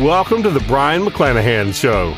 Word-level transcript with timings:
Welcome 0.00 0.42
to 0.42 0.50
the 0.50 0.58
Brion 0.58 1.04
McClanahan 1.04 1.72
Show. 1.72 2.16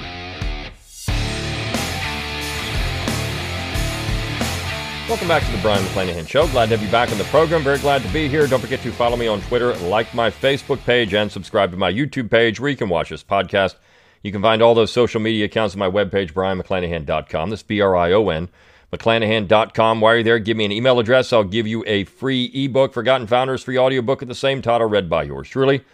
Welcome 5.07 5.29
back 5.29 5.45
to 5.45 5.53
the 5.53 5.59
Brion 5.61 5.85
McClanahan 5.85 6.27
Show. 6.27 6.47
Glad 6.47 6.71
to 6.71 6.79
have 6.79 6.83
you 6.83 6.91
back 6.91 7.13
on 7.13 7.19
the 7.19 7.25
program. 7.25 7.63
Very 7.63 7.77
glad 7.77 8.01
to 8.01 8.09
be 8.15 8.29
here. 8.29 8.47
Don't 8.47 8.63
forget 8.63 8.81
to 8.81 8.91
follow 8.93 9.19
me 9.19 9.27
on 9.27 9.43
Twitter, 9.43 9.75
like 9.75 10.15
my 10.15 10.31
Facebook 10.31 10.83
page, 10.87 11.13
and 11.13 11.31
subscribe 11.31 11.71
to 11.71 11.77
my 11.77 11.93
YouTube 11.93 12.31
page 12.31 12.59
where 12.59 12.71
you 12.71 12.79
can 12.79 12.89
watch 12.89 13.11
this 13.11 13.23
podcast. 13.23 13.75
You 14.23 14.33
can 14.33 14.41
find 14.41 14.63
all 14.63 14.75
those 14.75 14.91
social 14.91 15.21
media 15.21 15.45
accounts 15.45 15.75
on 15.75 15.79
my 15.79 15.91
webpage, 15.91 16.33
brionmcclanahan.com. 16.33 17.51
That's 17.51 17.63
B 17.63 17.83
R 17.83 17.95
I 17.95 18.11
O 18.13 18.31
N, 18.31 18.49
McClanahan.com. 18.91 20.01
While 20.01 20.13
you're 20.13 20.19
you 20.21 20.25
there, 20.25 20.39
give 20.39 20.57
me 20.57 20.65
an 20.65 20.73
email 20.73 20.99
address. 20.99 21.31
I'll 21.31 21.45
give 21.45 21.67
you 21.67 21.85
a 21.87 22.05
free 22.05 22.47
ebook, 22.55 22.95
Forgotten 22.95 23.27
Founders, 23.27 23.65
free 23.65 23.77
audiobook 23.77 24.23
at 24.23 24.29
the 24.29 24.35
same 24.35 24.63
title, 24.63 24.89
read 24.89 25.11
by 25.11 25.25
yours 25.25 25.51
truly. 25.51 25.85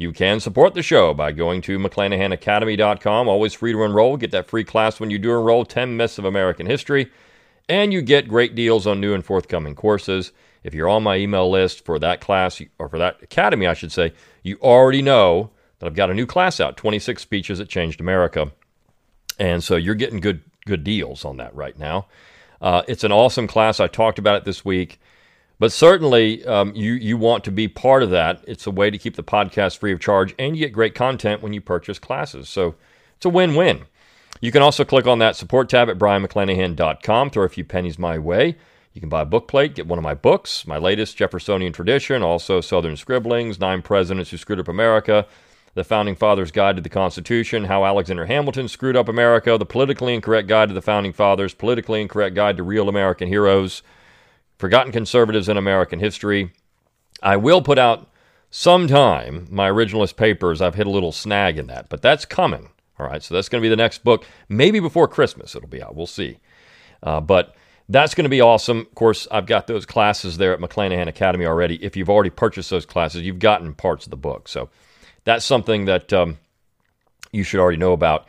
You 0.00 0.14
can 0.14 0.40
support 0.40 0.72
the 0.72 0.82
show 0.82 1.12
by 1.12 1.30
going 1.30 1.60
to 1.60 1.78
McClanahanacademy.com. 1.78 3.28
Always 3.28 3.52
free 3.52 3.72
to 3.72 3.82
enroll. 3.82 4.16
Get 4.16 4.30
that 4.30 4.48
free 4.48 4.64
class 4.64 4.98
when 4.98 5.10
you 5.10 5.18
do 5.18 5.32
enroll 5.32 5.66
10 5.66 5.94
Myths 5.94 6.16
of 6.16 6.24
American 6.24 6.64
History. 6.64 7.12
And 7.68 7.92
you 7.92 8.00
get 8.00 8.26
great 8.26 8.54
deals 8.54 8.86
on 8.86 8.98
new 8.98 9.12
and 9.12 9.22
forthcoming 9.22 9.74
courses. 9.74 10.32
If 10.64 10.72
you're 10.72 10.88
on 10.88 11.02
my 11.02 11.16
email 11.16 11.50
list 11.50 11.84
for 11.84 11.98
that 11.98 12.22
class, 12.22 12.62
or 12.78 12.88
for 12.88 12.96
that 12.96 13.22
academy, 13.22 13.66
I 13.66 13.74
should 13.74 13.92
say, 13.92 14.14
you 14.42 14.56
already 14.62 15.02
know 15.02 15.50
that 15.80 15.86
I've 15.86 15.94
got 15.94 16.08
a 16.08 16.14
new 16.14 16.24
class 16.24 16.60
out 16.60 16.78
26 16.78 17.20
Speeches 17.20 17.58
That 17.58 17.68
Changed 17.68 18.00
America. 18.00 18.52
And 19.38 19.62
so 19.62 19.76
you're 19.76 19.94
getting 19.94 20.20
good, 20.20 20.40
good 20.64 20.82
deals 20.82 21.26
on 21.26 21.36
that 21.36 21.54
right 21.54 21.78
now. 21.78 22.06
Uh, 22.62 22.84
it's 22.88 23.04
an 23.04 23.12
awesome 23.12 23.46
class. 23.46 23.80
I 23.80 23.86
talked 23.86 24.18
about 24.18 24.36
it 24.36 24.44
this 24.46 24.64
week. 24.64 24.98
But 25.60 25.72
certainly, 25.72 26.44
um, 26.46 26.74
you 26.74 26.94
you 26.94 27.18
want 27.18 27.44
to 27.44 27.52
be 27.52 27.68
part 27.68 28.02
of 28.02 28.08
that. 28.10 28.42
It's 28.48 28.66
a 28.66 28.70
way 28.70 28.90
to 28.90 28.96
keep 28.96 29.14
the 29.14 29.22
podcast 29.22 29.76
free 29.76 29.92
of 29.92 30.00
charge, 30.00 30.34
and 30.38 30.56
you 30.56 30.64
get 30.64 30.72
great 30.72 30.94
content 30.94 31.42
when 31.42 31.52
you 31.52 31.60
purchase 31.60 31.98
classes. 31.98 32.48
So 32.48 32.76
it's 33.16 33.26
a 33.26 33.28
win-win. 33.28 33.84
You 34.40 34.52
can 34.52 34.62
also 34.62 34.86
click 34.86 35.06
on 35.06 35.18
that 35.18 35.36
support 35.36 35.68
tab 35.68 35.90
at 35.90 35.98
brionmcclanahan.com. 35.98 37.28
Throw 37.28 37.44
a 37.44 37.48
few 37.50 37.64
pennies 37.64 37.98
my 37.98 38.18
way. 38.18 38.56
You 38.94 39.00
can 39.02 39.10
buy 39.10 39.20
a 39.20 39.26
book 39.26 39.48
plate, 39.48 39.74
get 39.74 39.86
one 39.86 39.98
of 39.98 40.02
my 40.02 40.14
books, 40.14 40.66
my 40.66 40.78
latest 40.78 41.18
Jeffersonian 41.18 41.74
Tradition, 41.74 42.22
also 42.22 42.62
Southern 42.62 42.96
Scribblings, 42.96 43.60
Nine 43.60 43.82
Presidents 43.82 44.30
Who 44.30 44.38
Screwed 44.38 44.58
Up 44.58 44.66
America, 44.66 45.26
The 45.74 45.84
Founding 45.84 46.16
Fathers 46.16 46.50
Guide 46.50 46.76
to 46.76 46.82
the 46.82 46.88
Constitution, 46.88 47.64
How 47.64 47.84
Alexander 47.84 48.26
Hamilton 48.26 48.66
Screwed 48.66 48.96
Up 48.96 49.08
America, 49.08 49.58
The 49.58 49.66
Politically 49.66 50.14
Incorrect 50.14 50.48
Guide 50.48 50.70
to 50.70 50.74
the 50.74 50.82
Founding 50.82 51.12
Fathers, 51.12 51.54
Politically 51.54 52.00
Incorrect 52.00 52.34
Guide 52.34 52.56
to 52.56 52.62
Real 52.62 52.88
American 52.88 53.28
Heroes, 53.28 53.82
Forgotten 54.60 54.92
Conservatives 54.92 55.48
in 55.48 55.56
American 55.56 55.98
History. 56.00 56.52
I 57.22 57.38
will 57.38 57.62
put 57.62 57.78
out 57.78 58.08
sometime 58.50 59.46
my 59.50 59.70
originalist 59.70 60.16
papers. 60.16 60.60
I've 60.60 60.74
hit 60.74 60.86
a 60.86 60.90
little 60.90 61.12
snag 61.12 61.56
in 61.56 61.66
that, 61.68 61.88
but 61.88 62.02
that's 62.02 62.26
coming. 62.26 62.68
All 62.98 63.06
right, 63.06 63.22
so 63.22 63.34
that's 63.34 63.48
going 63.48 63.62
to 63.62 63.64
be 63.64 63.70
the 63.70 63.76
next 63.76 64.04
book. 64.04 64.26
Maybe 64.50 64.78
before 64.78 65.08
Christmas 65.08 65.54
it'll 65.54 65.66
be 65.66 65.82
out. 65.82 65.96
We'll 65.96 66.06
see. 66.06 66.40
Uh, 67.02 67.22
but 67.22 67.54
that's 67.88 68.14
going 68.14 68.24
to 68.24 68.30
be 68.30 68.42
awesome. 68.42 68.80
Of 68.80 68.94
course, 68.94 69.26
I've 69.30 69.46
got 69.46 69.66
those 69.66 69.86
classes 69.86 70.36
there 70.36 70.52
at 70.52 70.60
McClanahan 70.60 71.08
Academy 71.08 71.46
already. 71.46 71.82
If 71.82 71.96
you've 71.96 72.10
already 72.10 72.28
purchased 72.28 72.68
those 72.68 72.84
classes, 72.84 73.22
you've 73.22 73.38
gotten 73.38 73.72
parts 73.72 74.04
of 74.04 74.10
the 74.10 74.18
book. 74.18 74.46
So 74.46 74.68
that's 75.24 75.46
something 75.46 75.86
that 75.86 76.12
um, 76.12 76.36
you 77.32 77.44
should 77.44 77.60
already 77.60 77.78
know 77.78 77.94
about. 77.94 78.26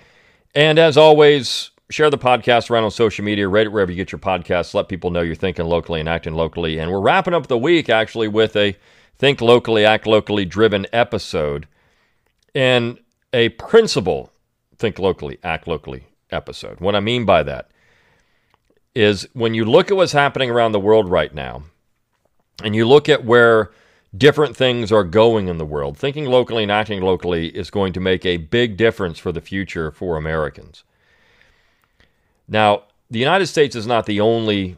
And 0.55 0.79
as 0.79 0.95
always, 0.95 1.70
share 1.91 2.09
the 2.09 2.17
podcast 2.17 2.69
around 2.69 2.85
on 2.85 2.91
social 2.91 3.23
media, 3.25 3.47
rate 3.47 3.67
it 3.67 3.71
wherever 3.71 3.91
you 3.91 3.97
get 3.97 4.11
your 4.11 4.19
podcasts. 4.19 4.73
Let 4.73 4.87
people 4.87 5.11
know 5.11 5.21
you're 5.21 5.35
thinking 5.35 5.65
locally 5.65 5.99
and 5.99 6.09
acting 6.09 6.33
locally. 6.33 6.79
And 6.79 6.91
we're 6.91 7.01
wrapping 7.01 7.33
up 7.33 7.47
the 7.47 7.57
week 7.57 7.89
actually 7.89 8.27
with 8.27 8.55
a 8.55 8.75
think 9.17 9.41
locally, 9.41 9.85
act 9.85 10.07
locally 10.07 10.45
driven 10.45 10.87
episode 10.93 11.67
and 12.55 12.99
a 13.33 13.49
principle 13.49 14.31
think 14.77 14.99
locally, 14.99 15.37
act 15.43 15.67
locally 15.67 16.05
episode. 16.31 16.79
What 16.79 16.95
I 16.95 16.99
mean 16.99 17.25
by 17.25 17.43
that 17.43 17.69
is 18.95 19.27
when 19.33 19.53
you 19.53 19.63
look 19.63 19.91
at 19.91 19.97
what's 19.97 20.11
happening 20.11 20.49
around 20.49 20.71
the 20.71 20.79
world 20.79 21.09
right 21.09 21.33
now 21.33 21.63
and 22.63 22.75
you 22.75 22.87
look 22.87 23.07
at 23.07 23.23
where 23.23 23.71
different 24.15 24.57
things 24.57 24.91
are 24.91 25.03
going 25.03 25.47
in 25.47 25.57
the 25.57 25.65
world, 25.65 25.97
thinking 25.97 26.25
locally 26.25 26.63
and 26.63 26.71
acting 26.71 27.01
locally 27.01 27.47
is 27.47 27.69
going 27.69 27.93
to 27.93 27.99
make 27.99 28.25
a 28.25 28.37
big 28.37 28.75
difference 28.75 29.19
for 29.19 29.31
the 29.31 29.39
future 29.39 29.91
for 29.91 30.17
Americans. 30.17 30.83
Now, 32.51 32.83
the 33.09 33.19
United 33.19 33.47
States 33.47 33.77
is 33.77 33.87
not 33.87 34.05
the 34.05 34.19
only 34.19 34.75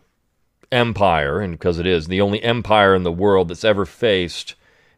empire, 0.72 1.40
and 1.40 1.54
because 1.54 1.80
it 1.80 1.88
is 1.88 2.08
the 2.08 2.22
only 2.22 2.42
empire 2.44 2.94
in 2.94 3.02
the 3.02 3.12
world 3.12 3.48
that's 3.48 3.66
ever 3.66 3.84
faced 3.84 4.54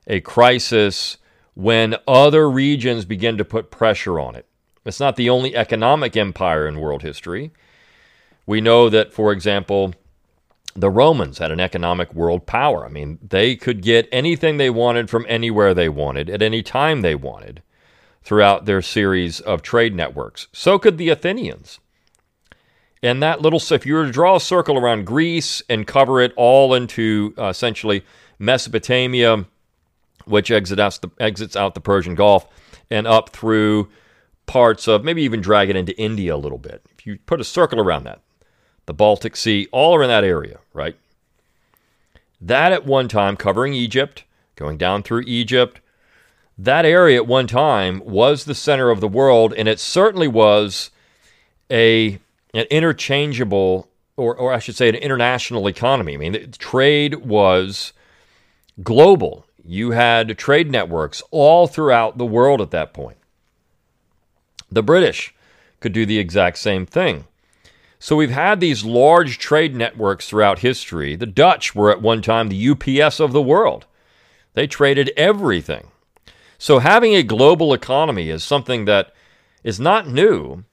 a 0.08 0.19
crisis 0.19 1.18
when 1.53 1.96
other 2.06 2.50
regions 2.50 3.06
begin 3.06 3.38
to 3.38 3.46
put 3.46 3.72
pressure 3.72 4.19
on 4.19 4.35
it. 4.35 4.46
It's 4.84 5.00
not 5.00 5.16
the 5.16 5.30
only 5.30 5.56
economic 5.56 6.18
empire 6.18 6.68
in 6.68 6.81
world 6.81 7.02
history. 7.02 7.52
We 8.46 8.59
know 8.59 8.90
that, 8.90 9.14
for 9.14 9.31
example, 9.31 9.94
the 10.75 10.90
Romans 10.90 11.38
had 11.38 11.52
an 11.52 11.62
economic 11.62 12.14
world 12.14 12.46
power. 12.46 12.85
I 12.85 12.90
mean, 12.90 13.19
they 13.25 13.56
could 13.56 13.81
get 13.81 14.09
anything 14.12 14.58
they 14.58 14.69
wanted 14.69 15.09
from 15.09 15.25
anywhere 15.30 15.74
they 15.74 15.88
wanted 15.88 16.30
at 16.30 16.41
any 16.41 16.62
time 16.62 17.02
they 17.02 17.16
wanted 17.16 17.64
throughout 18.22 18.66
their 18.66 18.81
series 18.81 19.40
of 19.40 19.62
trade 19.62 19.96
networks. 19.96 20.47
So 20.52 20.78
could 20.78 20.97
the 20.97 21.09
Athenians. 21.09 21.80
And 23.04 23.22
that 23.22 23.42
little, 23.42 23.62
if 23.72 23.86
you 23.86 23.94
were 23.94 24.06
to 24.06 24.12
draw 24.12 24.38
a 24.38 24.40
circle 24.40 24.78
around 24.78 25.06
Greece 25.06 25.62
and 25.70 25.86
cover 25.86 26.22
it 26.22 26.34
all 26.36 26.74
into 26.74 27.34
uh, 27.38 27.46
essentially 27.48 28.04
Mesopotamia, 28.40 29.46
which 30.26 30.50
exits 30.50 30.80
out, 30.80 31.00
the, 31.02 31.12
exits 31.24 31.56
out 31.56 31.76
the 31.76 31.82
Persian 31.82 32.16
Gulf, 32.16 32.48
and 32.90 33.06
up 33.06 33.30
through 33.30 33.90
parts 34.46 34.88
of, 34.88 35.04
maybe 35.04 35.24
even 35.24 35.42
drag 35.42 35.70
it 35.70 35.76
into 35.76 35.98
India 36.00 36.36
a 36.36 36.38
little 36.38 36.58
bit. 36.58 36.82
If 36.98 37.06
you 37.06 37.20
put 37.26 37.42
a 37.42 37.44
circle 37.44 37.80
around 37.80 38.06
that, 38.06 38.22
the 38.86 38.94
Baltic 38.94 39.36
Sea, 39.36 39.68
all 39.72 39.96
around 39.96 40.10
that 40.10 40.24
area, 40.24 40.60
right? 40.74 40.96
That 42.40 42.72
at 42.72 42.86
one 42.86 43.08
time 43.08 43.38
covering 43.38 43.74
Egypt, 43.74 44.24
going 44.56 44.78
down 44.78 45.04
through 45.04 45.24
Egypt, 45.26 45.80
that 46.58 46.86
area 46.86 47.18
at 47.18 47.28
one 47.28 47.48
time 47.48 48.02
was 48.06 48.46
the 48.46 48.56
center 48.56 48.90
of 48.90 49.02
the 49.02 49.08
world, 49.08 49.54
and 49.54 49.68
it 49.68 49.80
certainly 49.80 50.28
was 50.28 50.92
a 51.72 52.20
an 52.56 52.66
interchangeable, 52.72 53.90
or, 54.18 54.36
or 54.36 54.54
I 54.54 54.60
should 54.60 54.76
say, 54.76 54.90
an 54.90 54.96
international 54.96 55.68
economy. 55.68 56.16
I 56.16 56.18
mean, 56.18 56.52
trade 56.58 57.16
was 57.26 57.94
global. 58.82 59.46
You 59.64 59.92
had 59.92 60.38
trade 60.38 60.72
networks 60.72 61.22
all 61.32 61.68
throughout 61.68 62.18
the 62.18 62.26
world 62.26 62.62
at 62.62 62.72
that 62.72 62.94
point. 62.94 63.18
The 64.72 64.84
British 64.84 65.36
could 65.80 65.94
do 65.94 66.06
the 66.06 66.18
exact 66.18 66.58
same 66.58 66.86
thing. 66.86 67.26
So 68.00 68.16
we've 68.16 68.32
had 68.32 68.60
these 68.60 68.86
large 68.86 69.38
trade 69.38 69.76
networks 69.76 70.30
throughout 70.30 70.60
history. 70.60 71.16
The 71.16 71.26
Dutch 71.26 71.76
were 71.76 71.92
at 71.92 72.02
one 72.02 72.22
time 72.22 72.50
the 72.50 72.70
UPS 72.70 73.20
of 73.20 73.34
the 73.34 73.42
world, 73.42 73.86
they 74.54 74.68
traded 74.68 75.12
everything. 75.18 75.88
So 76.58 76.80
having 76.80 77.14
a 77.14 77.24
global 77.24 77.74
economy 77.74 78.30
is 78.30 78.44
something 78.44 78.86
that 78.86 79.14
is 79.64 79.80
not 79.80 80.08
new, 80.08 80.64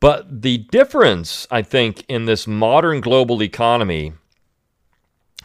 but 0.00 0.42
the 0.42 0.58
difference, 0.58 1.46
I 1.50 1.62
think, 1.62 2.04
in 2.08 2.24
this 2.24 2.46
modern 2.46 3.00
global 3.00 3.42
economy 3.42 4.14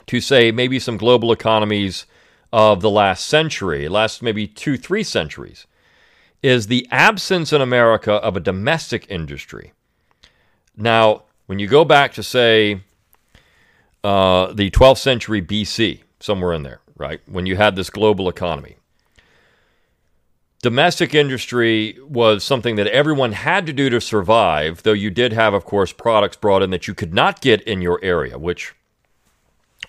to 0.07 0.21
say 0.21 0.51
maybe 0.51 0.79
some 0.79 0.97
global 0.97 1.31
economies 1.31 2.05
of 2.53 2.81
the 2.81 2.89
last 2.89 3.27
century, 3.27 3.89
last 3.89 4.21
maybe 4.21 4.47
two, 4.47 4.77
three 4.77 5.03
centuries, 5.03 5.67
is 6.41 6.67
the 6.67 6.87
absence 6.89 7.51
in 7.51 7.61
America 7.61 8.13
of 8.13 8.37
a 8.37 8.39
domestic 8.39 9.05
industry. 9.09 9.73
Now, 10.77 11.23
when 11.47 11.59
you 11.59 11.67
go 11.67 11.83
back 11.83 12.13
to, 12.13 12.23
say, 12.23 12.81
uh, 14.03 14.53
the 14.53 14.69
12th 14.69 14.99
century 14.99 15.41
BC, 15.41 16.03
somewhere 16.19 16.53
in 16.53 16.63
there, 16.63 16.81
right, 16.95 17.19
when 17.25 17.45
you 17.45 17.55
had 17.55 17.75
this 17.75 17.89
global 17.89 18.29
economy, 18.29 18.77
domestic 20.65 21.13
industry 21.13 21.95
was 22.09 22.43
something 22.43 22.75
that 22.75 22.87
everyone 22.87 23.33
had 23.33 23.67
to 23.67 23.71
do 23.71 23.87
to 23.87 24.01
survive, 24.01 24.81
though 24.81 24.93
you 24.93 25.11
did 25.11 25.31
have, 25.31 25.53
of 25.53 25.63
course, 25.63 25.93
products 25.93 26.37
brought 26.37 26.63
in 26.63 26.71
that 26.71 26.87
you 26.87 26.95
could 26.95 27.13
not 27.13 27.39
get 27.39 27.61
in 27.67 27.83
your 27.83 27.99
area, 28.01 28.39
which 28.39 28.73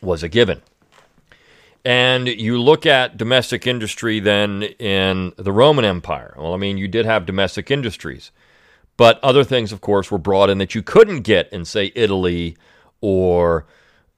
was 0.02 0.22
a 0.22 0.28
given. 0.28 0.60
And 1.82 2.28
you 2.28 2.60
look 2.60 2.84
at 2.84 3.16
domestic 3.16 3.66
industry 3.66 4.20
then 4.20 4.64
in 4.78 5.32
the 5.38 5.50
Roman 5.50 5.86
Empire. 5.86 6.34
Well, 6.36 6.52
I 6.52 6.58
mean, 6.58 6.76
you 6.76 6.88
did 6.88 7.06
have 7.06 7.24
domestic 7.24 7.70
industries, 7.70 8.30
but 8.98 9.18
other 9.24 9.44
things, 9.44 9.72
of 9.72 9.80
course, 9.80 10.10
were 10.10 10.18
brought 10.18 10.50
in 10.50 10.58
that 10.58 10.74
you 10.74 10.82
couldn't 10.82 11.22
get 11.22 11.50
in, 11.54 11.64
say, 11.64 11.90
Italy 11.94 12.54
or 13.00 13.64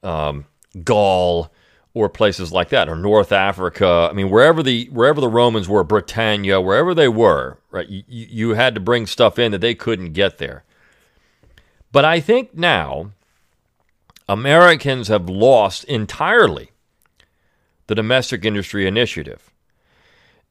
um, 0.03 0.45
Gaul 0.83 1.53
or 1.95 2.09
places 2.09 2.53
like 2.53 2.69
that, 2.69 2.89
or 2.89 2.97
North 2.97 3.33
Africa. 3.33 4.09
I 4.11 4.15
mean, 4.15 4.31
wherever 4.31 4.63
the 4.63 4.89
wherever 4.93 5.21
the 5.21 5.29
Romans 5.29 5.69
were, 5.69 5.85
Britannia, 5.85 6.61
wherever 6.61 6.95
they 6.95 7.09
were, 7.09 7.59
right? 7.71 7.89
You, 7.89 8.03
you 8.09 8.51
had 8.51 8.75
to 8.75 8.81
bring 8.81 9.07
stuff 9.07 9.39
in 9.39 9.53
that 9.53 9.61
they 9.61 9.75
couldn't 9.75 10.13
get 10.13 10.39
there. 10.39 10.65
But 11.91 12.05
I 12.05 12.21
think 12.21 12.55
now 12.55 13.13
Americans 14.29 15.09
have 15.09 15.29
lost 15.29 15.85
entirely 15.85 16.71
the 17.87 17.95
domestic 17.95 18.45
industry 18.45 18.87
initiative. 18.87 19.51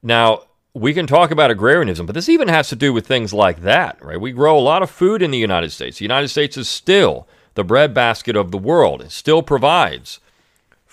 Now, 0.01 0.43
we 0.73 0.93
can 0.93 1.07
talk 1.07 1.31
about 1.31 1.51
agrarianism, 1.51 2.05
but 2.05 2.13
this 2.13 2.29
even 2.29 2.47
has 2.47 2.69
to 2.69 2.75
do 2.75 2.93
with 2.93 3.07
things 3.07 3.33
like 3.33 3.61
that, 3.61 4.03
right? 4.03 4.19
We 4.19 4.31
grow 4.31 4.57
a 4.57 4.61
lot 4.61 4.83
of 4.83 4.89
food 4.89 5.21
in 5.21 5.31
the 5.31 5.37
United 5.37 5.71
States. 5.71 5.99
The 5.99 6.05
United 6.05 6.27
States 6.29 6.57
is 6.57 6.67
still 6.67 7.27
the 7.55 7.63
breadbasket 7.63 8.35
of 8.35 8.51
the 8.51 8.57
world. 8.57 9.01
It 9.01 9.11
still 9.11 9.41
provides 9.41 10.19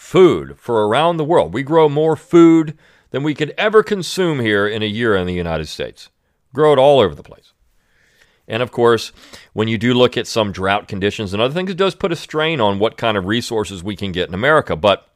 food 0.05 0.59
for 0.59 0.87
around 0.87 1.17
the 1.17 1.25
world. 1.25 1.55
We 1.55 1.62
grow 1.62 1.89
more 1.89 2.15
food 2.15 2.77
than 3.11 3.23
we 3.23 3.35
could 3.35 3.55
ever 3.56 3.83
consume 3.83 4.39
here 4.39 4.69
in 4.69 4.83
a 4.83 4.87
year 4.87 5.17
in 5.17 5.27
the 5.27 5.33
United 5.33 5.67
States. 5.67 6.11
Grow 6.53 6.75
it 6.75 6.79
all 6.79 7.01
over 7.01 7.15
the 7.15 7.23
place. 7.23 7.55
And 8.47 8.62
of 8.62 8.71
course, 8.71 9.12
when 9.55 9.67
you 9.67 9.79
do 9.79 9.95
look 9.95 10.19
at 10.19 10.27
some 10.27 10.53
drought 10.53 10.89
conditions 10.89 11.33
and 11.33 11.41
other 11.41 11.55
things, 11.55 11.71
it 11.71 11.79
does 11.79 11.95
put 11.95 12.12
a 12.12 12.17
strain 12.17 12.61
on 12.61 12.79
what 12.79 12.99
kind 12.99 13.17
of 13.17 13.25
resources 13.25 13.83
we 13.83 13.97
can 13.97 14.12
get 14.12 14.29
in 14.29 14.35
America. 14.35 14.77
But 14.77 15.09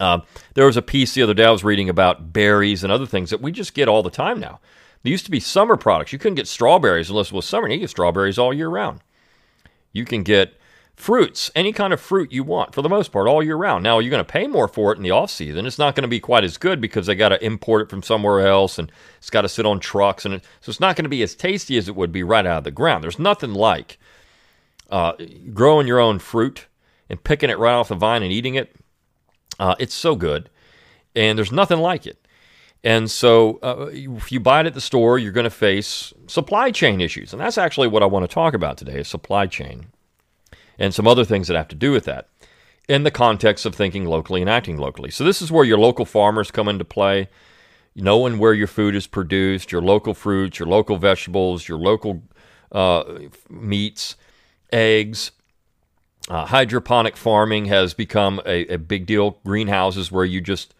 uh, 0.00 0.20
there 0.54 0.66
was 0.66 0.76
a 0.76 0.82
piece 0.82 1.14
the 1.14 1.22
other 1.22 1.32
day 1.32 1.44
I 1.44 1.52
was 1.52 1.62
reading 1.62 1.88
about 1.88 2.32
berries 2.32 2.82
and 2.82 2.92
other 2.92 3.06
things 3.06 3.30
that 3.30 3.40
we 3.40 3.52
just 3.52 3.72
get 3.72 3.88
all 3.88 4.02
the 4.02 4.10
time 4.10 4.40
now. 4.40 4.58
They 5.04 5.10
used 5.10 5.26
to 5.26 5.30
be 5.30 5.38
summer 5.38 5.76
products. 5.76 6.12
You 6.12 6.18
couldn't 6.18 6.34
get 6.34 6.48
strawberries 6.48 7.08
unless 7.08 7.28
it 7.28 7.34
was 7.34 7.46
summer. 7.46 7.68
You 7.68 7.78
get 7.78 7.90
strawberries 7.90 8.36
all 8.36 8.52
year 8.52 8.68
round. 8.68 9.00
You 9.92 10.04
can 10.04 10.24
get 10.24 10.58
fruits, 10.96 11.50
any 11.54 11.72
kind 11.72 11.92
of 11.92 12.00
fruit 12.00 12.32
you 12.32 12.42
want 12.42 12.74
for 12.74 12.80
the 12.80 12.88
most 12.88 13.12
part 13.12 13.28
all 13.28 13.42
year 13.42 13.56
round. 13.56 13.84
Now, 13.84 13.98
you're 13.98 14.10
going 14.10 14.24
to 14.24 14.32
pay 14.32 14.46
more 14.46 14.66
for 14.66 14.92
it 14.92 14.96
in 14.96 15.02
the 15.02 15.10
off 15.10 15.30
season. 15.30 15.66
It's 15.66 15.78
not 15.78 15.94
going 15.94 16.02
to 16.02 16.08
be 16.08 16.20
quite 16.20 16.42
as 16.42 16.56
good 16.56 16.80
because 16.80 17.06
they 17.06 17.14
got 17.14 17.28
to 17.28 17.44
import 17.44 17.82
it 17.82 17.90
from 17.90 18.02
somewhere 18.02 18.46
else 18.46 18.78
and 18.78 18.90
it's 19.18 19.30
got 19.30 19.42
to 19.42 19.48
sit 19.48 19.66
on 19.66 19.78
trucks. 19.78 20.24
And 20.24 20.34
it, 20.34 20.44
so 20.60 20.70
it's 20.70 20.80
not 20.80 20.96
going 20.96 21.04
to 21.04 21.10
be 21.10 21.22
as 21.22 21.34
tasty 21.34 21.76
as 21.76 21.86
it 21.86 21.94
would 21.94 22.12
be 22.12 22.22
right 22.22 22.46
out 22.46 22.58
of 22.58 22.64
the 22.64 22.70
ground. 22.70 23.04
There's 23.04 23.18
nothing 23.18 23.52
like 23.52 23.98
uh, 24.90 25.12
growing 25.52 25.86
your 25.86 26.00
own 26.00 26.18
fruit 26.18 26.66
and 27.10 27.22
picking 27.22 27.50
it 27.50 27.58
right 27.58 27.74
off 27.74 27.88
the 27.88 27.94
vine 27.94 28.22
and 28.22 28.32
eating 28.32 28.54
it. 28.54 28.74
Uh, 29.60 29.74
it's 29.78 29.94
so 29.94 30.16
good. 30.16 30.48
And 31.14 31.36
there's 31.36 31.52
nothing 31.52 31.78
like 31.78 32.06
it. 32.06 32.26
And 32.82 33.10
so, 33.10 33.58
uh, 33.62 33.88
if 33.90 34.30
you 34.30 34.38
buy 34.38 34.60
it 34.60 34.66
at 34.66 34.74
the 34.74 34.80
store, 34.80 35.18
you're 35.18 35.32
going 35.32 35.44
to 35.44 35.50
face 35.50 36.12
supply 36.26 36.70
chain 36.70 37.00
issues. 37.00 37.32
And 37.32 37.40
that's 37.40 37.58
actually 37.58 37.88
what 37.88 38.02
I 38.02 38.06
want 38.06 38.28
to 38.28 38.32
talk 38.32 38.54
about 38.54 38.76
today 38.76 39.00
is 39.00 39.08
supply 39.08 39.46
chain 39.46 39.86
and 40.78 40.94
some 40.94 41.06
other 41.06 41.24
things 41.24 41.48
that 41.48 41.56
have 41.56 41.68
to 41.68 41.76
do 41.76 41.92
with 41.92 42.04
that 42.04 42.28
in 42.88 43.02
the 43.02 43.10
context 43.10 43.66
of 43.66 43.74
thinking 43.74 44.04
locally 44.04 44.40
and 44.40 44.50
acting 44.50 44.76
locally. 44.76 45.10
So, 45.10 45.24
this 45.24 45.42
is 45.42 45.50
where 45.50 45.64
your 45.64 45.78
local 45.78 46.04
farmers 46.04 46.50
come 46.50 46.68
into 46.68 46.84
play, 46.84 47.28
knowing 47.94 48.38
where 48.38 48.54
your 48.54 48.66
food 48.66 48.94
is 48.94 49.06
produced, 49.06 49.72
your 49.72 49.82
local 49.82 50.14
fruits, 50.14 50.58
your 50.58 50.68
local 50.68 50.96
vegetables, 50.96 51.68
your 51.68 51.78
local 51.78 52.22
uh, 52.72 53.04
meats, 53.48 54.16
eggs. 54.72 55.32
Uh, 56.28 56.44
hydroponic 56.44 57.16
farming 57.16 57.66
has 57.66 57.94
become 57.94 58.40
a, 58.44 58.66
a, 58.66 58.78
big 58.78 59.06
deal. 59.06 59.38
Greenhouses 59.44 60.10
where 60.10 60.24
you 60.24 60.40
just 60.40 60.74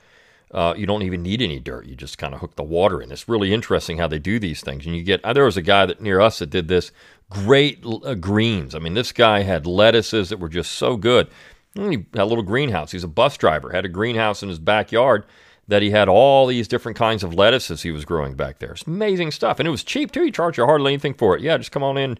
uh, 0.56 0.72
you 0.74 0.86
don't 0.86 1.02
even 1.02 1.22
need 1.22 1.42
any 1.42 1.60
dirt. 1.60 1.84
You 1.84 1.94
just 1.94 2.16
kind 2.16 2.32
of 2.32 2.40
hook 2.40 2.56
the 2.56 2.62
water 2.62 3.02
in. 3.02 3.12
It's 3.12 3.28
really 3.28 3.52
interesting 3.52 3.98
how 3.98 4.06
they 4.06 4.18
do 4.18 4.38
these 4.38 4.62
things. 4.62 4.86
And 4.86 4.96
you 4.96 5.02
get 5.02 5.22
there 5.22 5.44
was 5.44 5.58
a 5.58 5.62
guy 5.62 5.84
that 5.84 6.00
near 6.00 6.18
us 6.18 6.38
that 6.38 6.48
did 6.48 6.66
this 6.66 6.92
great 7.28 7.84
uh, 7.84 8.14
greens. 8.14 8.74
I 8.74 8.78
mean, 8.78 8.94
this 8.94 9.12
guy 9.12 9.42
had 9.42 9.66
lettuces 9.66 10.30
that 10.30 10.38
were 10.38 10.48
just 10.48 10.72
so 10.72 10.96
good. 10.96 11.28
And 11.74 11.92
he 11.92 11.98
had 12.14 12.22
a 12.22 12.24
little 12.24 12.42
greenhouse. 12.42 12.90
He's 12.90 13.04
a 13.04 13.08
bus 13.08 13.36
driver, 13.36 13.70
had 13.70 13.84
a 13.84 13.88
greenhouse 13.90 14.42
in 14.42 14.48
his 14.48 14.58
backyard 14.58 15.26
that 15.68 15.82
he 15.82 15.90
had 15.90 16.08
all 16.08 16.46
these 16.46 16.68
different 16.68 16.96
kinds 16.96 17.22
of 17.22 17.34
lettuces 17.34 17.82
he 17.82 17.90
was 17.90 18.06
growing 18.06 18.34
back 18.34 18.58
there. 18.58 18.72
It's 18.72 18.86
amazing 18.86 19.32
stuff. 19.32 19.58
And 19.58 19.68
it 19.68 19.72
was 19.72 19.84
cheap 19.84 20.10
too. 20.10 20.22
He 20.22 20.30
charged 20.30 20.56
you 20.56 20.64
hardly 20.64 20.94
anything 20.94 21.12
for 21.12 21.36
it. 21.36 21.42
Yeah, 21.42 21.58
just 21.58 21.72
come 21.72 21.82
on 21.82 21.98
in, 21.98 22.18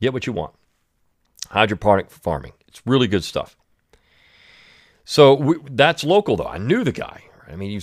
get 0.00 0.14
what 0.14 0.26
you 0.26 0.32
want. 0.32 0.54
Hydroponic 1.50 2.10
farming. 2.10 2.52
It's 2.68 2.80
really 2.86 3.06
good 3.06 3.24
stuff. 3.24 3.54
So 5.04 5.34
we, 5.34 5.56
that's 5.72 6.04
local 6.04 6.36
though. 6.36 6.46
I 6.46 6.56
knew 6.56 6.84
the 6.84 6.92
guy. 6.92 7.24
I 7.50 7.56
mean, 7.56 7.70
he 7.70 7.80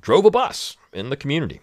drove 0.00 0.24
a 0.24 0.30
bus 0.30 0.76
in 0.92 1.10
the 1.10 1.16
community. 1.16 1.60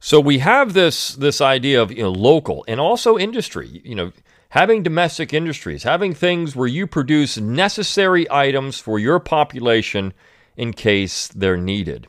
So 0.00 0.18
we 0.18 0.38
have 0.38 0.72
this 0.72 1.14
this 1.14 1.40
idea 1.40 1.80
of 1.80 1.92
you 1.92 2.02
know 2.02 2.10
local 2.10 2.64
and 2.66 2.80
also 2.80 3.16
industry. 3.16 3.80
You 3.84 3.94
know, 3.94 4.12
having 4.48 4.82
domestic 4.82 5.32
industries, 5.32 5.84
having 5.84 6.12
things 6.12 6.56
where 6.56 6.66
you 6.66 6.86
produce 6.86 7.38
necessary 7.38 8.26
items 8.30 8.78
for 8.78 8.98
your 8.98 9.20
population 9.20 10.12
in 10.56 10.72
case 10.72 11.28
they're 11.28 11.56
needed. 11.56 12.08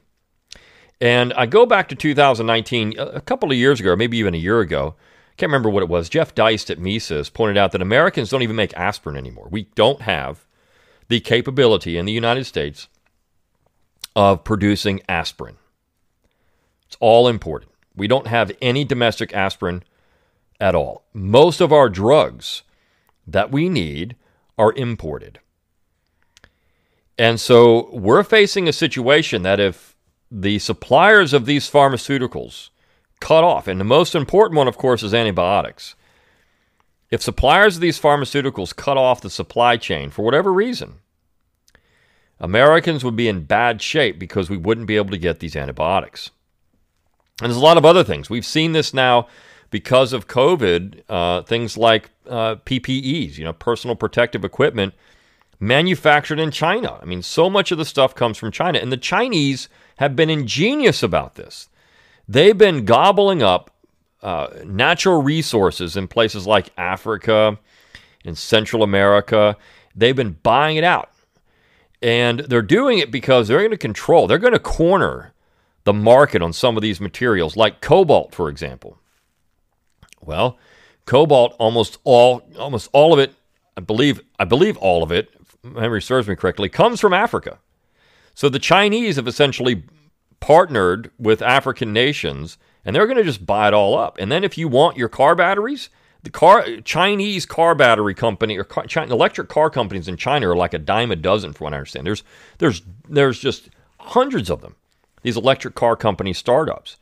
And 1.00 1.34
I 1.34 1.46
go 1.46 1.66
back 1.66 1.90
to 1.90 1.96
2019, 1.96 2.96
a 2.98 3.22
couple 3.22 3.52
of 3.52 3.58
years 3.58 3.80
ago, 3.80 3.96
maybe 3.96 4.18
even 4.18 4.34
a 4.34 4.38
year 4.38 4.60
ago. 4.60 4.96
I 4.98 5.36
can't 5.36 5.50
remember 5.50 5.70
what 5.70 5.84
it 5.84 5.90
was. 5.90 6.10
Jeff 6.10 6.34
Deist 6.34 6.70
at 6.70 6.80
Mises 6.80 7.30
pointed 7.30 7.58
out 7.58 7.74
that 7.74 7.82
Americans 7.82 8.30
don't 8.30 8.42
even 8.42 8.56
make 8.56 8.74
aspirin 8.76 9.18
anymore. 9.18 9.48
We 9.52 9.64
don't 9.76 10.02
have 10.02 10.46
the 11.10 11.20
capability 11.20 11.98
in 11.98 12.06
the 12.06 12.12
United 12.12 12.46
States 12.46 12.88
of 14.16 14.44
producing 14.44 15.02
aspirin. 15.10 15.58
It's 16.88 16.98
all 17.00 17.28
imported. 17.28 17.70
We 17.96 18.08
don't 18.08 18.28
have 18.28 18.52
any 18.62 18.84
domestic 18.84 19.34
aspirin 19.34 19.84
at 20.60 20.76
all. 20.76 21.06
Most 21.14 21.62
of 21.62 21.72
our 21.72 21.90
drugs 21.90 22.64
that 23.28 23.52
we 23.52 23.70
need 23.70 24.16
are 24.58 24.74
imported. 24.74 25.40
And 27.18 27.40
so 27.40 27.90
we're 27.92 28.24
facing 28.24 28.68
a 28.68 28.74
situation 28.74 29.44
that 29.44 29.60
if 29.60 29.96
the 30.32 30.60
suppliers 30.60 31.34
of 31.34 31.46
these 31.46 31.70
pharmaceuticals 31.70 32.70
cut 33.20 33.44
off, 33.44 33.68
and 33.68 33.80
the 33.80 33.86
most 33.86 34.16
important 34.16 34.58
one, 34.58 34.68
of 34.68 34.78
course, 34.78 35.04
is 35.04 35.14
antibiotics. 35.14 35.96
If 37.12 37.22
suppliers 37.22 37.76
of 37.76 37.82
these 37.82 38.00
pharmaceuticals 38.00 38.76
cut 38.76 38.98
off 38.98 39.22
the 39.22 39.30
supply 39.30 39.78
chain 39.78 40.10
for 40.10 40.24
whatever 40.24 40.52
reason, 40.52 40.96
Americans 42.44 43.06
would 43.06 43.16
be 43.16 43.30
in 43.30 43.46
bad 43.46 43.82
shape 43.82 44.20
because 44.20 44.50
we 44.50 44.58
wouldn't 44.58 44.86
be 44.86 44.98
able 44.98 45.12
to 45.12 45.18
get 45.18 45.40
these 45.40 45.56
antibiotics. 45.56 46.30
And 47.42 47.50
there's 47.50 47.58
a 47.58 47.64
lot 47.64 47.78
of 47.78 47.86
other 47.86 48.04
things. 48.04 48.30
We've 48.30 48.46
seen 48.46 48.74
this 48.74 48.94
now 48.94 49.28
because 49.72 50.12
of 50.12 50.28
COVID, 50.28 51.04
uh, 51.08 51.44
things 51.44 51.78
like 51.78 52.10
uh, 52.30 52.58
PPEs, 52.58 53.38
you 53.38 53.46
know, 53.46 53.54
personal 53.54 53.96
protective 53.96 54.44
equipment 54.44 54.94
manufactured 55.58 56.38
in 56.38 56.52
China. 56.52 57.00
I 57.02 57.06
mean, 57.06 57.22
so 57.22 57.50
much 57.50 57.72
of 57.72 57.78
the 57.78 57.86
stuff 57.86 58.14
comes 58.14 58.38
from 58.38 58.52
China. 58.52 58.78
And 58.78 58.92
the 58.92 58.98
Chinese 58.98 59.70
have 59.98 60.14
been 60.14 60.30
ingenious 60.30 61.02
about 61.02 61.36
this. 61.36 61.70
They've 62.28 62.58
been 62.58 62.84
gobbling 62.84 63.42
up 63.42 63.72
uh, 64.22 64.48
natural 64.66 65.24
resources 65.24 65.96
in 65.96 66.10
places 66.10 66.46
like 66.46 66.72
Africa, 66.78 67.58
in 68.26 68.36
Central 68.36 68.84
America. 68.84 69.56
They've 69.96 70.16
been 70.16 70.38
buying 70.44 70.76
it 70.76 70.84
out. 70.84 71.13
And 72.04 72.42
they're 72.42 72.62
doing 72.62 73.00
it 73.00 73.12
because 73.12 73.48
they're 73.48 73.60
going 73.60 73.72
to 73.72 73.78
control, 73.78 74.28
they're 74.28 74.38
going 74.38 74.54
to 74.54 74.60
corner 74.60 75.34
the 75.86 75.94
market 75.94 76.42
on 76.42 76.52
some 76.52 76.76
of 76.76 76.84
these 76.84 77.00
materials, 77.00 77.56
like 77.56 77.80
cobalt, 77.82 78.36
for 78.36 78.50
example. 78.50 79.00
Well, 80.22 80.58
cobalt, 81.06 81.56
almost 81.60 81.98
all, 82.04 82.44
almost 82.60 82.90
all 82.92 83.14
of 83.14 83.20
it, 83.20 83.34
I 83.78 83.82
believe, 83.82 84.22
I 84.38 84.44
believe 84.44 84.78
all 84.78 85.02
of 85.02 85.12
it, 85.12 85.30
memory 85.64 86.02
serves 86.02 86.28
me 86.28 86.36
correctly, 86.36 86.68
comes 86.68 87.00
from 87.00 87.14
Africa. 87.14 87.60
So 88.34 88.50
the 88.50 88.60
Chinese 88.60 89.16
have 89.16 89.28
essentially 89.28 89.84
partnered 90.42 91.10
with 91.18 91.42
African 91.42 91.94
nations, 91.94 92.58
and 92.84 92.94
they're 92.94 93.08
going 93.08 93.18
to 93.18 93.24
just 93.24 93.46
buy 93.46 93.70
it 93.70 93.74
all 93.74 93.98
up. 93.98 94.18
And 94.20 94.30
then 94.30 94.44
if 94.44 94.58
you 94.58 94.68
want 94.68 94.98
your 94.98 95.10
car 95.10 95.36
batteries, 95.36 95.90
the 96.24 96.30
car 96.30 96.66
Chinese 96.84 97.46
car 97.46 97.76
battery 97.76 98.14
company 98.14 98.58
or 98.58 98.64
car, 98.64 98.86
China, 98.88 99.14
electric 99.14 99.50
car 99.50 99.70
companies 99.70 100.08
in 100.08 100.18
China 100.18 100.50
are 100.50 100.56
like 100.56 100.74
a 100.74 100.80
dime 100.80 101.12
a 101.12 101.16
dozen, 101.16 101.54
from 101.54 101.66
what 101.66 101.74
I 101.74 101.78
understand. 101.78 102.08
There's 102.08 102.24
there's 102.58 102.82
there's 103.08 103.40
just 103.40 103.70
hundreds 104.00 104.50
of 104.50 104.62
them 104.62 104.76
these 105.24 105.38
electric 105.38 105.74
car 105.74 105.96
company 105.96 106.34
startups. 106.34 106.98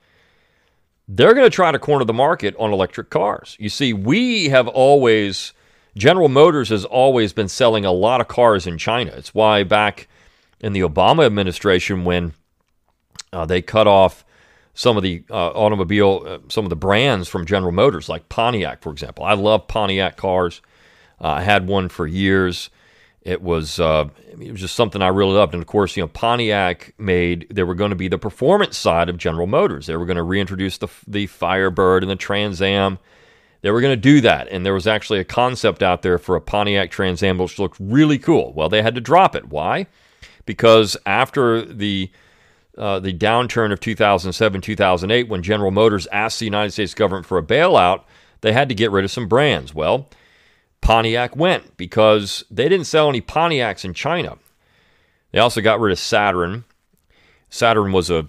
They're 1.08 1.34
going 1.34 1.46
to 1.46 1.54
try 1.54 1.72
to 1.72 1.80
corner 1.80 2.06
the 2.06 2.14
market 2.14 2.56
on 2.58 2.72
electric 2.72 3.10
cars. 3.10 3.58
You 3.60 3.68
see, 3.68 3.92
we 3.92 4.50
have 4.50 4.68
always, 4.68 5.52
General 5.98 6.30
Motors 6.30 6.70
has 6.70 6.86
always 6.86 7.34
been 7.34 7.50
selling 7.50 7.84
a 7.84 7.92
lot 7.92 8.22
of 8.22 8.30
cars 8.30 8.66
in 8.66 8.78
China. 8.78 9.12
It's 9.12 9.34
why 9.34 9.64
back 9.64 10.08
in 10.62 10.72
the 10.72 10.82
Obama 10.82 11.26
administration, 11.26 12.06
when 12.06 12.34
uh, 13.34 13.46
they 13.46 13.62
cut 13.62 13.88
off 13.88 14.24
some 14.74 14.98
of 14.98 15.04
the 15.04 15.24
uh, 15.30 15.50
automobile, 15.50 16.24
uh, 16.26 16.38
some 16.50 16.66
of 16.66 16.70
the 16.70 16.76
brands 16.76 17.28
from 17.28 17.46
General 17.46 17.72
Motors, 17.72 18.08
like 18.08 18.30
Pontiac, 18.30 18.82
for 18.82 18.92
example. 18.92 19.26
I 19.26 19.34
love 19.34 19.68
Pontiac 19.68 20.18
cars. 20.18 20.62
Uh, 21.20 21.28
I 21.28 21.42
had 21.42 21.68
one 21.68 21.90
for 21.90 22.08
years. 22.08 22.70
It 23.22 23.42
was 23.42 23.80
uh, 23.80 24.10
it 24.40 24.52
was 24.52 24.62
just 24.62 24.76
something 24.76 25.02
I 25.02 25.10
really 25.10 25.34
loved. 25.34 25.54
And 25.54 25.62
of 25.62 25.68
course, 25.68 25.96
you 25.96 26.02
know, 26.02 26.08
Pontiac 26.08 26.94
made 26.98 27.48
they 27.52 27.64
were 27.64 27.76
going 27.76 27.92
to 27.92 27.96
be 27.96 28.08
the 28.08 28.18
performance 28.18 28.78
side 28.78 29.10
of 29.10 29.18
General 29.18 29.46
Motors. 29.46 29.86
They 29.86 29.96
were 29.96 30.08
going 30.08 30.18
to 30.18 30.24
reintroduce 30.24 30.78
the 30.78 30.88
the 31.08 31.28
Firebird 31.28 32.04
and 32.04 32.10
the 32.10 32.16
Trans 32.16 32.62
Am. 32.62 32.98
They 33.62 33.70
were 33.70 33.82
going 33.82 33.94
to 33.94 34.02
do 34.02 34.22
that, 34.22 34.48
and 34.48 34.66
there 34.66 34.74
was 34.74 34.88
actually 34.88 35.20
a 35.20 35.24
concept 35.24 35.84
out 35.84 36.02
there 36.02 36.18
for 36.18 36.36
a 36.36 36.42
Pontiac 36.42 36.90
Trans 36.90 37.22
Am 37.22 37.38
which 37.38 37.60
looked 37.60 37.78
really 37.80 38.18
cool. 38.18 38.54
Well, 38.54 38.70
they 38.70 38.82
had 38.82 38.96
to 38.96 39.02
drop 39.02 39.36
it. 39.36 39.50
Why? 39.50 39.86
Because 40.48 40.98
after 41.06 41.62
the 41.62 42.10
uh, 42.78 43.00
the 43.00 43.14
downturn 43.14 43.72
of 43.72 43.80
2007 43.80 44.62
2008, 44.62 45.28
when 45.28 45.44
General 45.44 45.72
Motors 45.72 46.08
asked 46.12 46.40
the 46.40 46.46
United 46.46 46.72
States 46.72 46.94
government 46.94 47.26
for 47.26 47.38
a 47.38 47.44
bailout, 47.44 48.04
they 48.42 48.54
had 48.54 48.70
to 48.70 48.76
get 48.76 48.92
rid 48.92 49.06
of 49.06 49.12
some 49.12 49.28
brands. 49.28 49.74
Well, 49.74 50.10
Pontiac 50.82 51.36
went 51.36 51.78
because 51.78 52.44
they 52.50 52.68
didn't 52.68 52.88
sell 52.88 53.10
any 53.10 53.22
Pontiacs 53.22 53.86
in 53.86 53.94
China. 53.94 54.38
They 55.32 55.40
also 55.40 55.62
got 55.62 55.80
rid 55.80 55.92
of 55.92 56.00
Saturn. 56.00 56.66
Saturn 57.50 57.92
was 57.92 58.10
a 58.10 58.28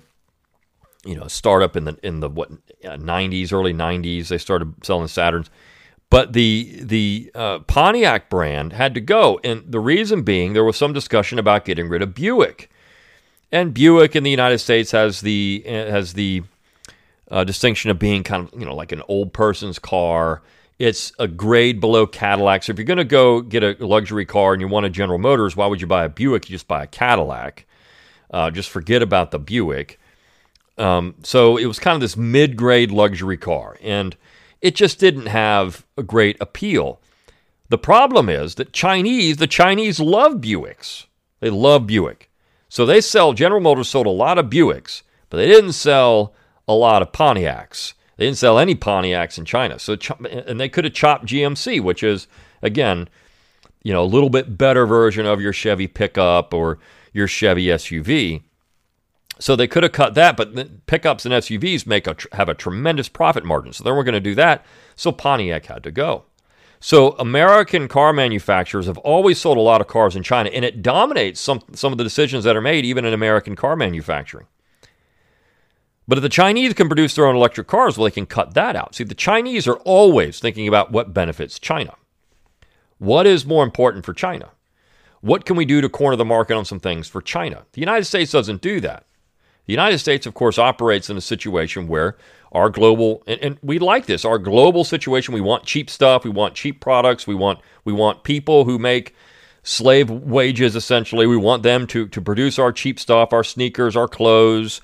you 1.05 1.17
know 1.17 1.27
startup 1.27 1.77
in 1.77 1.85
the 1.85 1.99
in 2.03 2.21
the 2.21 2.29
what 2.29 2.51
90s, 2.83 3.53
early 3.53 3.73
90s. 3.73 4.29
They 4.29 4.39
started 4.39 4.85
selling 4.85 5.07
Saturns, 5.07 5.49
but 6.11 6.33
the 6.33 6.81
the 6.83 7.31
uh, 7.35 7.59
Pontiac 7.61 8.29
brand 8.29 8.73
had 8.73 8.95
to 8.95 9.01
go, 9.01 9.41
and 9.43 9.65
the 9.67 9.81
reason 9.81 10.23
being 10.23 10.53
there 10.53 10.65
was 10.65 10.77
some 10.77 10.93
discussion 10.93 11.39
about 11.39 11.65
getting 11.65 11.89
rid 11.89 12.03
of 12.03 12.15
Buick, 12.15 12.71
and 13.53 13.73
Buick 13.73 14.17
in 14.17 14.25
the 14.25 14.31
United 14.31 14.59
States 14.59 14.91
has 14.91 15.21
the 15.21 15.63
has 15.67 16.15
the 16.15 16.43
uh, 17.31 17.45
distinction 17.45 17.91
of 17.91 17.99
being 17.99 18.25
kind 18.25 18.49
of 18.49 18.59
you 18.59 18.67
know 18.67 18.75
like 18.75 18.91
an 18.91 19.03
old 19.09 19.33
person's 19.33 19.79
car 19.79 20.43
it's 20.83 21.13
a 21.21 21.29
grade 21.29 21.81
below 21.81 22.09
Cadillac. 22.09 22.65
So 22.65 22.73
if 22.73 22.79
you're 22.79 22.85
going 22.85 22.97
to 22.97 23.05
go 23.05 23.41
get 23.41 23.63
a 23.63 23.77
luxury 23.87 24.25
car 24.25 24.53
and 24.53 24.61
you 24.61 24.67
want 24.67 24.85
a 24.85 24.91
General 24.91 25.21
Motors, 25.21 25.55
why 25.55 25.69
would 25.69 25.81
you 25.81 25.87
buy 25.87 26.05
a 26.05 26.09
Buick? 26.09 26.49
You 26.49 26.55
just 26.55 26.67
buy 26.67 26.83
a 26.83 26.89
Cadillac. 26.89 27.67
Uh, 28.33 28.51
just 28.51 28.69
forget 28.69 29.01
about 29.01 29.31
the 29.31 29.39
Buick. 29.39 30.01
Um, 30.79 31.15
so 31.23 31.57
it 31.57 31.67
was 31.67 31.79
kind 31.79 31.95
of 31.95 32.01
this 32.01 32.17
mid 32.17 32.57
grade 32.57 32.91
luxury 32.91 33.37
car, 33.37 33.77
and 33.81 34.17
it 34.61 34.75
just 34.75 34.99
didn't 34.99 35.27
have 35.27 35.87
a 35.97 36.03
great 36.03 36.37
appeal. 36.41 37.01
The 37.69 37.79
problem 37.79 38.29
is 38.29 38.57
that 38.57 38.73
Chinese, 38.73 39.37
the 39.37 39.47
Chinese 39.47 40.01
love 40.01 40.41
Buicks. 40.41 41.07
They 41.39 41.51
love 41.51 41.87
Buick. 41.87 42.29
So 42.73 42.87
they 42.87 43.03
sell, 43.03 43.35
General 43.35 43.61
Motors 43.61 43.91
sold 43.91 44.07
a 44.07 44.11
lot 44.11 44.39
of 44.39 44.47
Buicks, 44.47 45.03
but 45.29 45.37
they 45.37 45.47
didn't 45.47 45.75
sell 45.75 46.33
a 46.67 46.73
lot 46.73 47.03
of 47.03 47.13
Pontiacs. 47.13 47.93
They 48.17 48.25
didn't 48.25 48.39
sell 48.39 48.59
any 48.59 48.75
Pontiacs 48.75 49.37
in 49.37 49.45
China. 49.45 49.79
So 49.79 49.99
and 50.47 50.59
they 50.59 50.71
could 50.71 50.85
have 50.85 50.95
chopped 50.95 51.27
GMC, 51.27 51.83
which 51.83 52.03
is 52.03 52.29
again, 52.63 53.11
you 53.83 53.93
know, 53.93 54.03
a 54.03 54.09
little 54.09 54.31
bit 54.31 54.57
better 54.57 54.87
version 54.87 55.27
of 55.27 55.39
your 55.39 55.53
Chevy 55.53 55.87
pickup 55.87 56.55
or 56.55 56.79
your 57.13 57.29
Chevy 57.29 57.67
SUV. 57.67 58.43
So 59.39 59.55
they 59.55 59.67
could 59.67 59.83
have 59.83 59.93
cut 59.93 60.15
that, 60.15 60.39
but 60.39 60.87
pickups 60.87 61.27
and 61.27 61.35
SUVs 61.35 61.87
make 61.87 62.07
a, 62.07 62.17
have 62.33 62.49
a 62.49 62.55
tremendous 62.55 63.11
profit 63.11 63.45
margin. 63.45 63.75
So 63.75 63.85
they 63.85 63.91
weren't 63.91 64.07
going 64.07 64.15
to 64.15 64.21
do 64.21 64.35
that. 64.37 64.65
So 64.97 65.13
Pontiac 65.13 65.67
had 65.67 65.83
to 65.83 65.91
go. 65.91 66.25
So 66.85 67.11
American 67.13 67.87
car 67.87 68.13
manufacturers 68.13 68.87
have 68.87 68.99
always 68.99 69.39
sold 69.39 69.57
a 69.57 69.61
lot 69.61 69.81
of 69.81 69.87
cars 69.87 70.17
in 70.17 70.25
China, 70.25 70.51
and 70.51 70.65
it 70.65 70.83
dominates 70.83 71.41
some 71.41 71.63
some 71.75 71.93
of 71.93 71.99
the 71.99 72.03
decisions 72.03 72.43
that 72.43 72.57
are 72.57 72.61
made, 72.61 72.85
even 72.85 73.05
in 73.05 73.15
American 73.15 73.55
car 73.55 73.77
manufacturing. 73.77 74.49
But 76.09 76.19
if 76.19 76.23
the 76.23 76.29
Chinese 76.29 76.75
can 76.75 76.89
produce 76.89 77.15
their 77.15 77.27
own 77.27 77.37
electric 77.37 77.69
cars, 77.69 77.97
well, 77.97 78.07
they 78.07 78.11
can 78.11 78.27
cut 78.27 78.55
that 78.55 78.75
out. 78.75 78.97
See, 78.97 79.05
the 79.05 79.15
Chinese 79.15 79.69
are 79.69 79.77
always 79.85 80.41
thinking 80.41 80.67
about 80.67 80.91
what 80.91 81.15
benefits 81.15 81.61
China. 81.61 81.95
What 82.99 83.29
is 83.29 83.47
more 83.47 83.63
important 83.63 84.05
for 84.05 84.13
China? 84.13 84.51
What 85.21 85.45
can 85.45 85.55
we 85.55 85.65
do 85.65 85.81
to 85.81 85.89
corner 85.89 86.17
the 86.17 86.25
market 86.25 86.57
on 86.57 86.65
some 86.65 86.81
things 86.81 87.07
for 87.07 87.23
China? 87.23 87.63
The 87.75 87.81
United 87.81 88.07
States 88.07 88.33
doesn't 88.33 88.61
do 88.61 88.81
that. 88.81 89.07
The 89.67 89.73
United 89.73 89.99
States, 89.99 90.27
of 90.27 90.35
course, 90.35 90.59
operates 90.59 91.09
in 91.09 91.17
a 91.17 91.21
situation 91.21 91.87
where 91.87 92.17
our 92.53 92.69
global 92.69 93.23
and, 93.27 93.41
and, 93.41 93.59
we 93.63 93.79
like 93.79 94.07
this, 94.07 94.25
our 94.25 94.39
global 94.39 94.85
situation, 94.85 95.35
we 95.35 95.41
want 95.41 95.65
cheap 95.65 95.89
stuff, 95.89 96.25
we 96.25 96.31
want 96.31 96.55
cheap 96.55 96.81
products, 96.81 97.27
we 97.27 97.35
want 97.35 97.59
we 97.85 97.93
want 97.93 98.23
people 98.25 98.65
who 98.65 98.79
make 98.79 99.15
slave 99.63 100.11
wages 100.11 100.77
essentially. 100.77 101.27
We 101.27 101.37
want 101.37 101.63
them 101.63 101.87
to 101.89 102.07
to 102.09 102.21
produce 102.21 102.59
our 102.59 102.73
cheap 102.73 103.01
stuff, 103.01 103.33
our 103.33 103.45
sneakers, 103.45 103.97
our 103.97 104.09
clothes, 104.09 104.81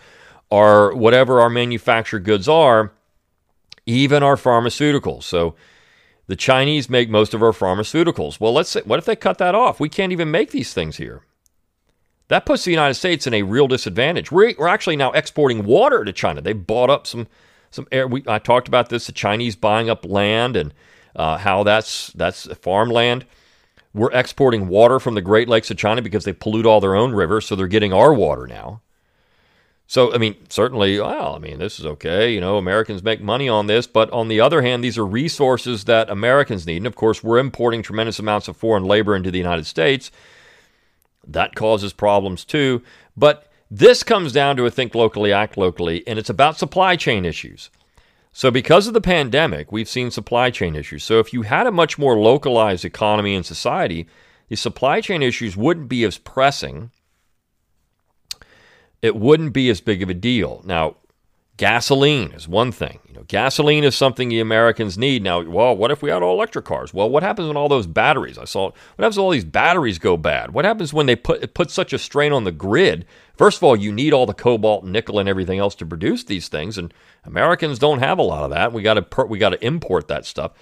our 0.50 0.94
whatever 0.94 1.40
our 1.40 1.50
manufactured 1.50 2.20
goods 2.20 2.48
are, 2.48 2.92
even 3.86 4.22
our 4.22 4.36
pharmaceuticals. 4.36 5.24
So 5.24 5.54
the 6.26 6.36
Chinese 6.36 6.88
make 6.88 7.10
most 7.10 7.34
of 7.34 7.42
our 7.42 7.52
pharmaceuticals. 7.52 8.38
Well, 8.40 8.52
let's 8.52 8.70
say, 8.70 8.82
what 8.84 8.98
if 8.98 9.04
they 9.04 9.16
cut 9.16 9.38
that 9.38 9.54
off? 9.54 9.80
We 9.80 9.88
can't 9.88 10.12
even 10.12 10.30
make 10.30 10.50
these 10.50 10.72
things 10.72 10.96
here. 10.96 11.22
That 12.28 12.44
puts 12.44 12.64
the 12.64 12.70
United 12.70 12.94
States 12.94 13.26
in 13.26 13.32
a 13.32 13.42
real 13.42 13.66
disadvantage. 13.66 14.30
We're, 14.30 14.52
we're 14.58 14.68
actually 14.68 14.96
now 14.96 15.12
exporting 15.12 15.64
water 15.64 16.04
to 16.04 16.12
China. 16.12 16.42
They 16.42 16.52
bought 16.52 16.90
up 16.90 17.06
some 17.06 17.26
some 17.70 17.86
air. 17.92 18.06
We, 18.06 18.24
I 18.26 18.38
talked 18.38 18.68
about 18.68 18.88
this: 18.88 19.06
the 19.06 19.12
Chinese 19.12 19.56
buying 19.56 19.90
up 19.90 20.04
land 20.04 20.56
and 20.56 20.74
uh, 21.16 21.38
how 21.38 21.62
that's 21.62 22.08
that's 22.08 22.46
farmland. 22.56 23.26
We're 23.94 24.12
exporting 24.12 24.68
water 24.68 25.00
from 25.00 25.14
the 25.14 25.22
Great 25.22 25.48
Lakes 25.48 25.70
of 25.70 25.76
China 25.76 26.02
because 26.02 26.24
they 26.24 26.32
pollute 26.32 26.66
all 26.66 26.80
their 26.80 26.94
own 26.94 27.12
rivers, 27.12 27.46
so 27.46 27.56
they're 27.56 27.66
getting 27.66 27.92
our 27.92 28.12
water 28.12 28.46
now. 28.46 28.80
So, 29.90 30.12
I 30.12 30.18
mean, 30.18 30.36
certainly, 30.50 31.00
well, 31.00 31.34
I 31.34 31.38
mean, 31.38 31.58
this 31.58 31.80
is 31.80 31.86
okay. 31.86 32.30
You 32.30 32.42
know, 32.42 32.58
Americans 32.58 33.02
make 33.02 33.22
money 33.22 33.48
on 33.48 33.68
this. 33.68 33.86
But 33.86 34.10
on 34.10 34.28
the 34.28 34.38
other 34.38 34.60
hand, 34.60 34.84
these 34.84 34.98
are 34.98 35.06
resources 35.06 35.84
that 35.84 36.10
Americans 36.10 36.66
need. 36.66 36.76
And 36.76 36.86
of 36.86 36.94
course, 36.94 37.24
we're 37.24 37.38
importing 37.38 37.82
tremendous 37.82 38.18
amounts 38.18 38.48
of 38.48 38.56
foreign 38.58 38.84
labor 38.84 39.16
into 39.16 39.30
the 39.30 39.38
United 39.38 39.64
States. 39.64 40.10
That 41.26 41.54
causes 41.54 41.94
problems 41.94 42.44
too. 42.44 42.82
But 43.16 43.47
this 43.70 44.02
comes 44.02 44.32
down 44.32 44.56
to 44.56 44.66
a 44.66 44.70
think 44.70 44.94
locally, 44.94 45.32
act 45.32 45.56
locally, 45.56 46.06
and 46.06 46.18
it's 46.18 46.30
about 46.30 46.58
supply 46.58 46.96
chain 46.96 47.24
issues. 47.24 47.70
So, 48.32 48.50
because 48.50 48.86
of 48.86 48.94
the 48.94 49.00
pandemic, 49.00 49.72
we've 49.72 49.88
seen 49.88 50.10
supply 50.10 50.50
chain 50.50 50.76
issues. 50.76 51.02
So, 51.02 51.18
if 51.18 51.32
you 51.32 51.42
had 51.42 51.66
a 51.66 51.72
much 51.72 51.98
more 51.98 52.18
localized 52.18 52.84
economy 52.84 53.34
and 53.34 53.44
society, 53.44 54.06
the 54.48 54.56
supply 54.56 55.00
chain 55.00 55.22
issues 55.22 55.56
wouldn't 55.56 55.88
be 55.88 56.04
as 56.04 56.18
pressing 56.18 56.90
it 59.02 59.16
wouldn't 59.16 59.52
be 59.52 59.68
as 59.70 59.80
big 59.80 60.02
of 60.02 60.10
a 60.10 60.14
deal. 60.14 60.62
Now, 60.64 60.96
gasoline 61.58 62.32
is 62.32 62.48
one 62.48 62.72
thing. 62.72 63.00
You 63.06 63.14
know, 63.14 63.24
gasoline 63.28 63.84
is 63.84 63.94
something 63.94 64.30
the 64.30 64.40
Americans 64.40 64.96
need. 64.96 65.22
Now, 65.22 65.42
well, 65.42 65.76
what 65.76 65.90
if 65.90 66.00
we 66.00 66.08
had 66.08 66.22
all 66.22 66.34
electric 66.34 66.64
cars? 66.64 66.94
Well, 66.94 67.10
what 67.10 67.22
happens 67.22 67.48
when 67.48 67.56
all 67.58 67.68
those 67.68 67.86
batteries? 67.86 68.38
I 68.38 68.46
saw 68.46 68.66
what 68.66 68.74
happens 68.98 69.18
when 69.18 69.24
all 69.24 69.30
these 69.30 69.44
batteries 69.44 69.98
go 69.98 70.16
bad? 70.16 70.52
What 70.52 70.64
happens 70.64 70.94
when 70.94 71.04
they 71.04 71.16
put 71.16 71.52
put 71.52 71.70
such 71.70 71.92
a 71.92 71.98
strain 71.98 72.32
on 72.32 72.44
the 72.44 72.52
grid? 72.52 73.04
First 73.36 73.58
of 73.58 73.64
all, 73.64 73.76
you 73.76 73.92
need 73.92 74.14
all 74.14 74.24
the 74.24 74.32
cobalt, 74.32 74.84
nickel, 74.84 75.18
and 75.18 75.28
everything 75.28 75.58
else 75.58 75.74
to 75.76 75.86
produce 75.86 76.24
these 76.24 76.48
things, 76.48 76.78
and 76.78 76.94
Americans 77.24 77.78
don't 77.78 77.98
have 77.98 78.18
a 78.18 78.22
lot 78.22 78.44
of 78.44 78.50
that. 78.50 78.72
We 78.72 78.82
got 78.82 78.94
to 78.94 79.24
we 79.26 79.38
got 79.38 79.50
to 79.50 79.64
import 79.64 80.08
that 80.08 80.24
stuff. 80.24 80.52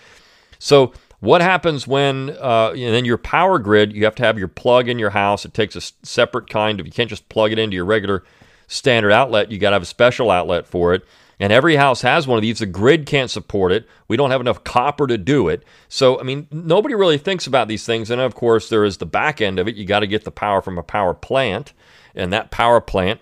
So 0.58 0.92
what 1.20 1.40
happens 1.40 1.86
when, 1.86 2.30
uh, 2.40 2.70
and 2.70 2.94
then 2.94 3.04
your 3.04 3.18
power 3.18 3.58
grid, 3.58 3.92
you 3.92 4.04
have 4.04 4.14
to 4.16 4.22
have 4.24 4.38
your 4.38 4.48
plug 4.48 4.88
in 4.88 4.98
your 4.98 5.10
house. 5.10 5.44
It 5.44 5.54
takes 5.54 5.76
a 5.76 5.80
separate 6.06 6.48
kind 6.50 6.78
of, 6.80 6.86
you 6.86 6.92
can't 6.92 7.10
just 7.10 7.28
plug 7.28 7.52
it 7.52 7.58
into 7.58 7.74
your 7.74 7.84
regular 7.84 8.24
standard 8.66 9.12
outlet. 9.12 9.50
You 9.50 9.58
got 9.58 9.70
to 9.70 9.74
have 9.74 9.82
a 9.82 9.86
special 9.86 10.30
outlet 10.30 10.66
for 10.66 10.94
it. 10.94 11.04
And 11.38 11.52
every 11.52 11.76
house 11.76 12.00
has 12.00 12.26
one 12.26 12.38
of 12.38 12.42
these. 12.42 12.60
The 12.60 12.66
grid 12.66 13.04
can't 13.04 13.30
support 13.30 13.70
it. 13.70 13.86
We 14.08 14.16
don't 14.16 14.30
have 14.30 14.40
enough 14.40 14.64
copper 14.64 15.06
to 15.06 15.18
do 15.18 15.48
it. 15.48 15.64
So, 15.88 16.18
I 16.18 16.22
mean, 16.22 16.46
nobody 16.50 16.94
really 16.94 17.18
thinks 17.18 17.46
about 17.46 17.68
these 17.68 17.84
things. 17.84 18.10
And 18.10 18.20
of 18.20 18.34
course, 18.34 18.70
there 18.70 18.84
is 18.84 18.96
the 18.96 19.06
back 19.06 19.40
end 19.42 19.58
of 19.58 19.68
it. 19.68 19.76
You 19.76 19.84
got 19.84 20.00
to 20.00 20.06
get 20.06 20.24
the 20.24 20.30
power 20.30 20.62
from 20.62 20.78
a 20.78 20.82
power 20.82 21.12
plant, 21.12 21.74
and 22.14 22.32
that 22.32 22.50
power 22.50 22.80
plant 22.80 23.20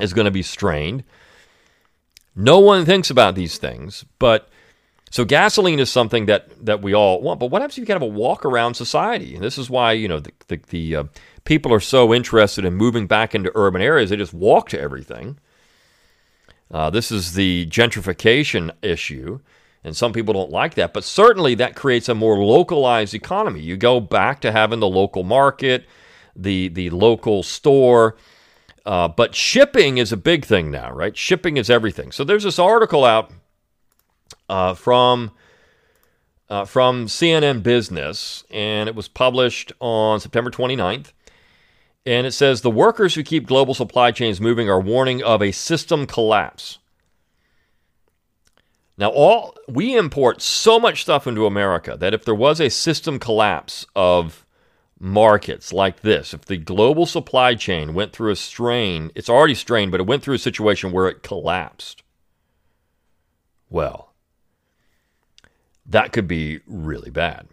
is 0.00 0.14
going 0.14 0.24
to 0.24 0.30
be 0.30 0.42
strained. 0.42 1.04
No 2.34 2.60
one 2.60 2.86
thinks 2.86 3.10
about 3.10 3.34
these 3.34 3.58
things, 3.58 4.06
but 4.18 4.48
so 5.10 5.24
gasoline 5.24 5.80
is 5.80 5.90
something 5.90 6.26
that 6.26 6.64
that 6.64 6.82
we 6.82 6.94
all 6.94 7.20
want, 7.20 7.40
but 7.40 7.46
what 7.46 7.62
happens 7.62 7.78
if 7.78 7.82
you 7.82 7.86
kind 7.86 8.02
of 8.02 8.02
have 8.02 8.14
a 8.14 8.18
walk 8.18 8.44
around 8.44 8.74
society? 8.74 9.34
And 9.34 9.42
this 9.42 9.58
is 9.58 9.70
why 9.70 9.92
you 9.92 10.08
know 10.08 10.20
the 10.20 10.32
the, 10.48 10.60
the 10.68 10.96
uh, 10.96 11.04
people 11.44 11.72
are 11.72 11.80
so 11.80 12.12
interested 12.12 12.64
in 12.64 12.74
moving 12.74 13.06
back 13.06 13.34
into 13.34 13.50
urban 13.54 13.80
areas. 13.80 14.10
They 14.10 14.16
just 14.16 14.34
walk 14.34 14.68
to 14.70 14.80
everything. 14.80 15.38
Uh, 16.70 16.90
this 16.90 17.10
is 17.10 17.32
the 17.32 17.66
gentrification 17.66 18.70
issue, 18.82 19.40
and 19.82 19.96
some 19.96 20.12
people 20.12 20.34
don't 20.34 20.50
like 20.50 20.74
that. 20.74 20.92
But 20.92 21.04
certainly 21.04 21.54
that 21.54 21.74
creates 21.74 22.08
a 22.08 22.14
more 22.14 22.38
localized 22.44 23.14
economy. 23.14 23.60
You 23.60 23.76
go 23.76 24.00
back 24.00 24.40
to 24.42 24.52
having 24.52 24.80
the 24.80 24.88
local 24.88 25.22
market, 25.22 25.86
the 26.36 26.68
the 26.68 26.90
local 26.90 27.42
store. 27.42 28.16
Uh, 28.84 29.06
but 29.06 29.34
shipping 29.34 29.98
is 29.98 30.12
a 30.12 30.16
big 30.16 30.46
thing 30.46 30.70
now, 30.70 30.90
right? 30.90 31.14
Shipping 31.14 31.58
is 31.58 31.68
everything. 31.68 32.10
So 32.10 32.24
there's 32.24 32.44
this 32.44 32.58
article 32.58 33.04
out 33.04 33.30
uh, 34.48 34.74
from 34.74 35.30
uh, 36.48 36.64
from 36.64 37.06
CNN 37.06 37.62
Business, 37.62 38.44
and 38.50 38.88
it 38.88 38.94
was 38.94 39.08
published 39.08 39.72
on 39.80 40.18
September 40.20 40.50
29th. 40.50 41.12
And 42.06 42.26
it 42.26 42.32
says 42.32 42.62
the 42.62 42.70
workers 42.70 43.14
who 43.14 43.22
keep 43.22 43.46
global 43.46 43.74
supply 43.74 44.12
chains 44.12 44.40
moving 44.40 44.68
are 44.70 44.80
warning 44.80 45.22
of 45.22 45.42
a 45.42 45.52
system 45.52 46.06
collapse. 46.06 46.78
Now, 48.96 49.10
all 49.10 49.54
we 49.68 49.94
import 49.94 50.40
so 50.40 50.80
much 50.80 51.02
stuff 51.02 51.26
into 51.26 51.46
America 51.46 51.96
that 52.00 52.14
if 52.14 52.24
there 52.24 52.34
was 52.34 52.60
a 52.60 52.70
system 52.70 53.18
collapse 53.18 53.86
of 53.94 54.46
markets 54.98 55.72
like 55.72 56.00
this, 56.00 56.34
if 56.34 56.46
the 56.46 56.56
global 56.56 57.06
supply 57.06 57.54
chain 57.54 57.94
went 57.94 58.12
through 58.12 58.32
a 58.32 58.36
strain, 58.36 59.12
it's 59.14 59.28
already 59.28 59.54
strained, 59.54 59.92
but 59.92 60.00
it 60.00 60.06
went 60.06 60.22
through 60.22 60.34
a 60.34 60.38
situation 60.38 60.90
where 60.90 61.08
it 61.08 61.22
collapsed, 61.22 62.02
well, 63.70 64.07
that 65.88 66.12
could 66.12 66.28
be 66.28 66.60
really 66.66 67.10
bad. 67.10 67.48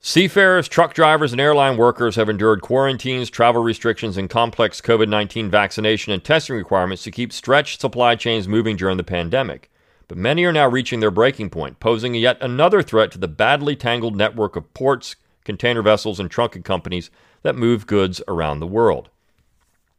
Seafarers, 0.00 0.68
truck 0.68 0.92
drivers, 0.92 1.32
and 1.32 1.40
airline 1.40 1.78
workers 1.78 2.16
have 2.16 2.28
endured 2.28 2.60
quarantines, 2.60 3.30
travel 3.30 3.62
restrictions, 3.62 4.18
and 4.18 4.28
complex 4.28 4.82
COVID 4.82 5.08
19 5.08 5.50
vaccination 5.50 6.12
and 6.12 6.22
testing 6.22 6.56
requirements 6.56 7.02
to 7.04 7.10
keep 7.10 7.32
stretched 7.32 7.80
supply 7.80 8.14
chains 8.14 8.46
moving 8.46 8.76
during 8.76 8.98
the 8.98 9.02
pandemic. 9.02 9.70
But 10.06 10.18
many 10.18 10.44
are 10.44 10.52
now 10.52 10.68
reaching 10.68 11.00
their 11.00 11.10
breaking 11.10 11.48
point, 11.48 11.80
posing 11.80 12.14
yet 12.14 12.36
another 12.42 12.82
threat 12.82 13.12
to 13.12 13.18
the 13.18 13.28
badly 13.28 13.74
tangled 13.76 14.14
network 14.14 14.56
of 14.56 14.74
ports, 14.74 15.16
container 15.42 15.80
vessels, 15.80 16.20
and 16.20 16.30
trunking 16.30 16.64
companies 16.64 17.10
that 17.40 17.56
move 17.56 17.86
goods 17.86 18.20
around 18.28 18.60
the 18.60 18.66
world. 18.66 19.08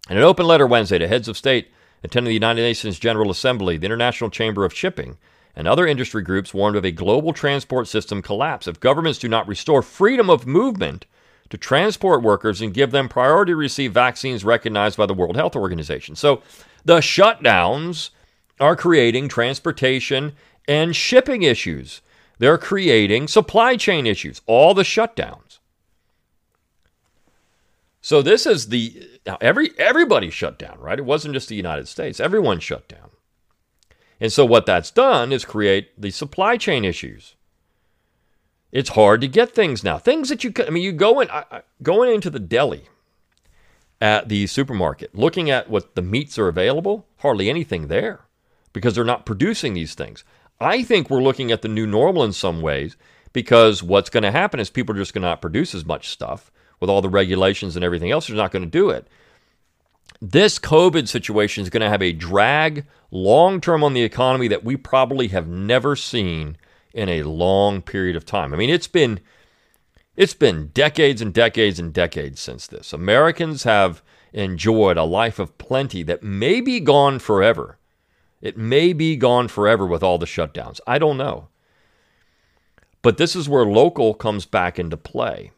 In 0.07 0.17
an 0.17 0.23
open 0.23 0.45
letter 0.45 0.67
Wednesday 0.67 0.99
to 0.99 1.07
heads 1.07 1.27
of 1.27 1.35
state 1.35 1.71
attending 2.03 2.29
the 2.29 2.35
United 2.35 2.61
Nations 2.61 2.99
General 2.99 3.31
Assembly, 3.31 3.77
the 3.77 3.87
International 3.87 4.29
Chamber 4.29 4.65
of 4.65 4.73
Shipping, 4.73 5.17
and 5.55 5.67
other 5.67 5.87
industry 5.87 6.21
groups 6.21 6.53
warned 6.53 6.75
of 6.75 6.85
a 6.85 6.91
global 6.91 7.33
transport 7.33 7.87
system 7.87 8.21
collapse 8.21 8.67
if 8.67 8.79
governments 8.79 9.19
do 9.19 9.29
not 9.29 9.47
restore 9.47 9.81
freedom 9.81 10.29
of 10.29 10.45
movement 10.45 11.05
to 11.49 11.57
transport 11.57 12.21
workers 12.21 12.61
and 12.61 12.73
give 12.73 12.91
them 12.91 13.07
priority 13.07 13.51
to 13.51 13.55
receive 13.55 13.93
vaccines 13.93 14.43
recognized 14.43 14.97
by 14.97 15.05
the 15.05 15.13
World 15.13 15.35
Health 15.35 15.55
Organization. 15.55 16.15
So 16.15 16.41
the 16.83 16.97
shutdowns 16.97 18.09
are 18.59 18.75
creating 18.75 19.29
transportation 19.29 20.33
and 20.67 20.95
shipping 20.95 21.43
issues. 21.43 22.01
They're 22.39 22.57
creating 22.57 23.27
supply 23.27 23.77
chain 23.77 24.05
issues, 24.07 24.41
all 24.45 24.73
the 24.73 24.83
shutdowns. 24.83 25.59
So 28.01 28.21
this 28.21 28.45
is 28.45 28.69
the 28.69 29.19
every 29.41 29.71
everybody 29.79 30.29
shut 30.29 30.59
down, 30.59 30.79
right? 30.79 30.99
It 30.99 31.05
wasn't 31.05 31.33
just 31.33 31.49
the 31.49 31.55
United 31.55 31.87
States. 31.87 32.19
Everyone 32.19 32.59
shut 32.59 32.87
down. 32.87 33.09
And 34.19 34.31
so 34.31 34.45
what 34.45 34.65
that's 34.65 34.91
done 34.91 35.31
is 35.31 35.45
create 35.45 35.89
the 35.99 36.11
supply 36.11 36.57
chain 36.57 36.85
issues. 36.85 37.35
It's 38.71 38.89
hard 38.89 39.21
to 39.21 39.27
get 39.27 39.53
things 39.53 39.83
now. 39.83 39.97
Things 39.97 40.29
that 40.29 40.43
you 40.43 40.51
could, 40.51 40.67
I 40.67 40.69
mean 40.69 40.83
you 40.83 40.91
go 40.91 41.19
in 41.19 41.29
going 41.81 42.13
into 42.13 42.29
the 42.29 42.39
deli 42.39 42.87
at 44.01 44.27
the 44.29 44.47
supermarket, 44.47 45.15
looking 45.15 45.49
at 45.49 45.69
what 45.69 45.95
the 45.95 46.01
meats 46.01 46.37
are 46.37 46.47
available, 46.47 47.07
hardly 47.17 47.49
anything 47.49 47.87
there 47.87 48.25
because 48.73 48.93
they're 48.93 49.05
not 49.05 49.25
producing 49.25 49.73
these 49.73 49.95
things. 49.95 50.23
I 50.59 50.83
think 50.83 51.09
we're 51.09 51.23
looking 51.23 51.51
at 51.51 51.61
the 51.61 51.67
new 51.67 51.87
normal 51.87 52.23
in 52.23 52.33
some 52.33 52.61
ways 52.61 52.97
because 53.31 53.81
what's 53.81 54.09
going 54.09 54.23
to 54.23 54.31
happen 54.31 54.59
is 54.59 54.69
people 54.69 54.95
are 54.95 54.99
just 54.99 55.13
going 55.13 55.21
to 55.21 55.29
not 55.29 55.41
produce 55.41 55.73
as 55.73 55.85
much 55.85 56.09
stuff 56.09 56.51
with 56.79 56.89
all 56.89 57.01
the 57.01 57.09
regulations 57.09 57.75
and 57.75 57.85
everything 57.85 58.11
else. 58.11 58.27
They're 58.27 58.35
not 58.35 58.51
going 58.51 58.65
to 58.65 58.69
do 58.69 58.89
it. 58.89 59.07
This 60.21 60.59
COVID 60.59 61.07
situation 61.07 61.63
is 61.63 61.69
going 61.69 61.81
to 61.81 61.89
have 61.89 62.01
a 62.01 62.13
drag 62.13 62.85
long 63.11 63.61
term 63.61 63.83
on 63.83 63.93
the 63.93 64.03
economy 64.03 64.47
that 64.47 64.63
we 64.63 64.77
probably 64.77 65.27
have 65.29 65.47
never 65.47 65.95
seen 65.95 66.57
in 66.93 67.09
a 67.09 67.23
long 67.23 67.81
period 67.81 68.15
of 68.15 68.25
time. 68.25 68.53
I 68.53 68.57
mean, 68.57 68.69
it's 68.69 68.87
been 68.87 69.19
it's 70.15 70.33
been 70.33 70.67
decades 70.67 71.21
and 71.21 71.33
decades 71.33 71.79
and 71.79 71.93
decades 71.93 72.39
since 72.39 72.67
this. 72.67 72.93
Americans 72.93 73.63
have 73.63 74.01
enjoyed 74.31 74.97
a 74.97 75.03
life 75.03 75.39
of 75.39 75.57
plenty 75.57 76.03
that 76.03 76.23
may 76.23 76.61
be 76.61 76.79
gone 76.79 77.19
forever 77.19 77.77
it 78.45 78.57
may 78.57 78.93
be 78.93 79.15
gone 79.15 79.47
forever 79.47 79.87
with 79.87 80.03
all 80.03 80.19
the 80.19 80.27
shutdowns. 80.27 80.79
I 80.85 80.99
don't 80.99 81.17
know. 81.17 81.47
But 83.01 83.17
this 83.17 83.35
is 83.35 83.49
where 83.49 83.65
local 83.65 84.13
comes 84.13 84.45
back 84.45 84.77
into 84.77 84.97
play. 84.97 85.51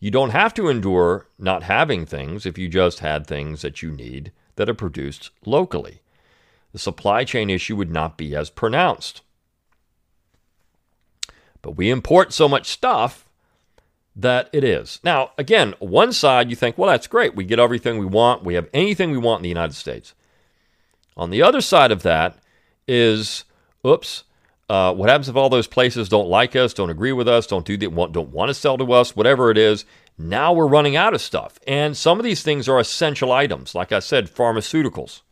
You 0.00 0.10
don't 0.10 0.30
have 0.30 0.54
to 0.54 0.68
endure 0.68 1.26
not 1.38 1.64
having 1.64 2.06
things 2.06 2.46
if 2.46 2.56
you 2.56 2.68
just 2.68 3.00
had 3.00 3.26
things 3.26 3.62
that 3.62 3.82
you 3.82 3.90
need 3.90 4.32
that 4.56 4.68
are 4.68 4.74
produced 4.74 5.30
locally. 5.44 6.00
The 6.72 6.78
supply 6.78 7.24
chain 7.24 7.50
issue 7.50 7.76
would 7.76 7.90
not 7.90 8.16
be 8.16 8.36
as 8.36 8.50
pronounced. 8.50 9.22
But 11.62 11.72
we 11.72 11.90
import 11.90 12.32
so 12.32 12.48
much 12.48 12.66
stuff 12.66 13.28
that 14.14 14.48
it 14.52 14.64
is. 14.64 15.00
Now, 15.02 15.30
again, 15.38 15.74
one 15.78 16.12
side 16.12 16.50
you 16.50 16.56
think, 16.56 16.76
well, 16.76 16.90
that's 16.90 17.06
great. 17.06 17.34
We 17.34 17.44
get 17.44 17.58
everything 17.58 17.98
we 17.98 18.06
want. 18.06 18.44
We 18.44 18.54
have 18.54 18.68
anything 18.72 19.10
we 19.10 19.18
want 19.18 19.40
in 19.40 19.44
the 19.44 19.48
United 19.48 19.74
States. 19.74 20.14
On 21.16 21.30
the 21.30 21.42
other 21.42 21.60
side 21.60 21.90
of 21.90 22.02
that 22.02 22.38
is, 22.86 23.44
oops, 23.86 24.24
uh, 24.68 24.92
what 24.92 25.08
happens 25.08 25.28
if 25.28 25.36
all 25.36 25.48
those 25.48 25.66
places 25.66 26.08
don't 26.08 26.28
like 26.28 26.54
us, 26.54 26.74
don't 26.74 26.90
agree 26.90 27.12
with 27.12 27.26
us, 27.26 27.46
don't 27.46 27.64
do 27.64 27.76
the, 27.76 27.86
want, 27.86 28.12
don't 28.12 28.30
want 28.30 28.48
to 28.50 28.54
sell 28.54 28.76
to 28.76 28.92
us, 28.92 29.16
whatever 29.16 29.50
it 29.50 29.56
is? 29.56 29.84
Now 30.18 30.52
we're 30.52 30.66
running 30.66 30.96
out 30.96 31.14
of 31.14 31.20
stuff, 31.20 31.58
and 31.66 31.96
some 31.96 32.18
of 32.18 32.24
these 32.24 32.42
things 32.42 32.68
are 32.68 32.78
essential 32.78 33.32
items. 33.32 33.74
Like 33.74 33.92
I 33.92 34.00
said, 34.00 34.28
pharmaceuticals. 34.28 35.22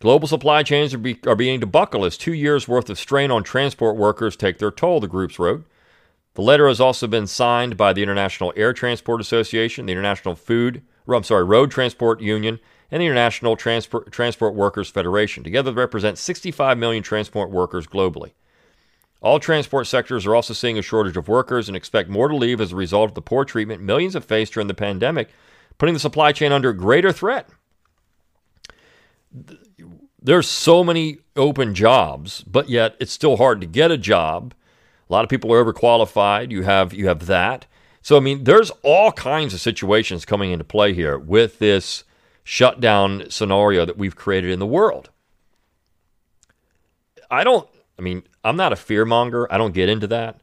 Global 0.00 0.26
supply 0.26 0.64
chains 0.64 0.92
are, 0.92 0.98
be, 0.98 1.20
are 1.26 1.36
beginning 1.36 1.60
to 1.60 1.66
buckle 1.66 2.04
as 2.04 2.18
two 2.18 2.32
years' 2.32 2.66
worth 2.66 2.90
of 2.90 2.98
strain 2.98 3.30
on 3.30 3.44
transport 3.44 3.96
workers 3.96 4.34
take 4.34 4.58
their 4.58 4.72
toll, 4.72 4.98
the 4.98 5.06
groups 5.06 5.38
wrote. 5.38 5.64
The 6.34 6.42
letter 6.42 6.66
has 6.66 6.80
also 6.80 7.06
been 7.06 7.28
signed 7.28 7.76
by 7.76 7.92
the 7.92 8.02
International 8.02 8.52
Air 8.56 8.72
Transport 8.72 9.20
Association, 9.20 9.86
the 9.86 9.92
International 9.92 10.34
Food, 10.34 10.82
I'm 11.06 11.22
sorry, 11.22 11.44
Road 11.44 11.70
Transport 11.70 12.20
Union, 12.20 12.58
and 12.92 13.00
the 13.00 13.06
International 13.06 13.56
Transport, 13.56 14.12
Transport 14.12 14.54
Workers 14.54 14.90
Federation. 14.90 15.42
Together, 15.42 15.72
represent 15.72 16.18
65 16.18 16.76
million 16.76 17.02
transport 17.02 17.50
workers 17.50 17.86
globally. 17.86 18.32
All 19.22 19.40
transport 19.40 19.86
sectors 19.86 20.26
are 20.26 20.34
also 20.34 20.52
seeing 20.52 20.76
a 20.76 20.82
shortage 20.82 21.16
of 21.16 21.26
workers 21.26 21.68
and 21.68 21.76
expect 21.76 22.10
more 22.10 22.28
to 22.28 22.36
leave 22.36 22.60
as 22.60 22.72
a 22.72 22.76
result 22.76 23.10
of 23.10 23.14
the 23.14 23.22
poor 23.22 23.46
treatment 23.46 23.80
millions 23.80 24.12
have 24.12 24.26
faced 24.26 24.52
during 24.52 24.66
the 24.66 24.74
pandemic, 24.74 25.30
putting 25.78 25.94
the 25.94 26.00
supply 26.00 26.32
chain 26.32 26.52
under 26.52 26.72
greater 26.74 27.12
threat. 27.12 27.48
There's 30.20 30.48
so 30.48 30.84
many 30.84 31.18
open 31.34 31.74
jobs, 31.74 32.42
but 32.42 32.68
yet 32.68 32.96
it's 33.00 33.12
still 33.12 33.38
hard 33.38 33.62
to 33.62 33.66
get 33.66 33.90
a 33.90 33.96
job. 33.96 34.52
A 35.08 35.12
lot 35.12 35.24
of 35.24 35.30
people 35.30 35.52
are 35.54 35.64
overqualified. 35.64 36.50
You 36.50 36.62
have 36.62 36.92
you 36.92 37.08
have 37.08 37.26
that. 37.26 37.66
So 38.02 38.18
I 38.18 38.20
mean, 38.20 38.44
there's 38.44 38.70
all 38.82 39.12
kinds 39.12 39.54
of 39.54 39.60
situations 39.60 40.26
coming 40.26 40.50
into 40.50 40.64
play 40.64 40.92
here 40.92 41.16
with 41.16 41.58
this 41.58 42.04
shutdown 42.44 43.24
scenario 43.28 43.84
that 43.84 43.98
we've 43.98 44.16
created 44.16 44.50
in 44.50 44.58
the 44.58 44.66
world. 44.66 45.10
I 47.30 47.44
don't, 47.44 47.68
I 47.98 48.02
mean, 48.02 48.24
I'm 48.44 48.56
not 48.56 48.72
a 48.72 48.76
fear 48.76 49.04
monger. 49.04 49.50
I 49.52 49.58
don't 49.58 49.74
get 49.74 49.88
into 49.88 50.06
that. 50.08 50.40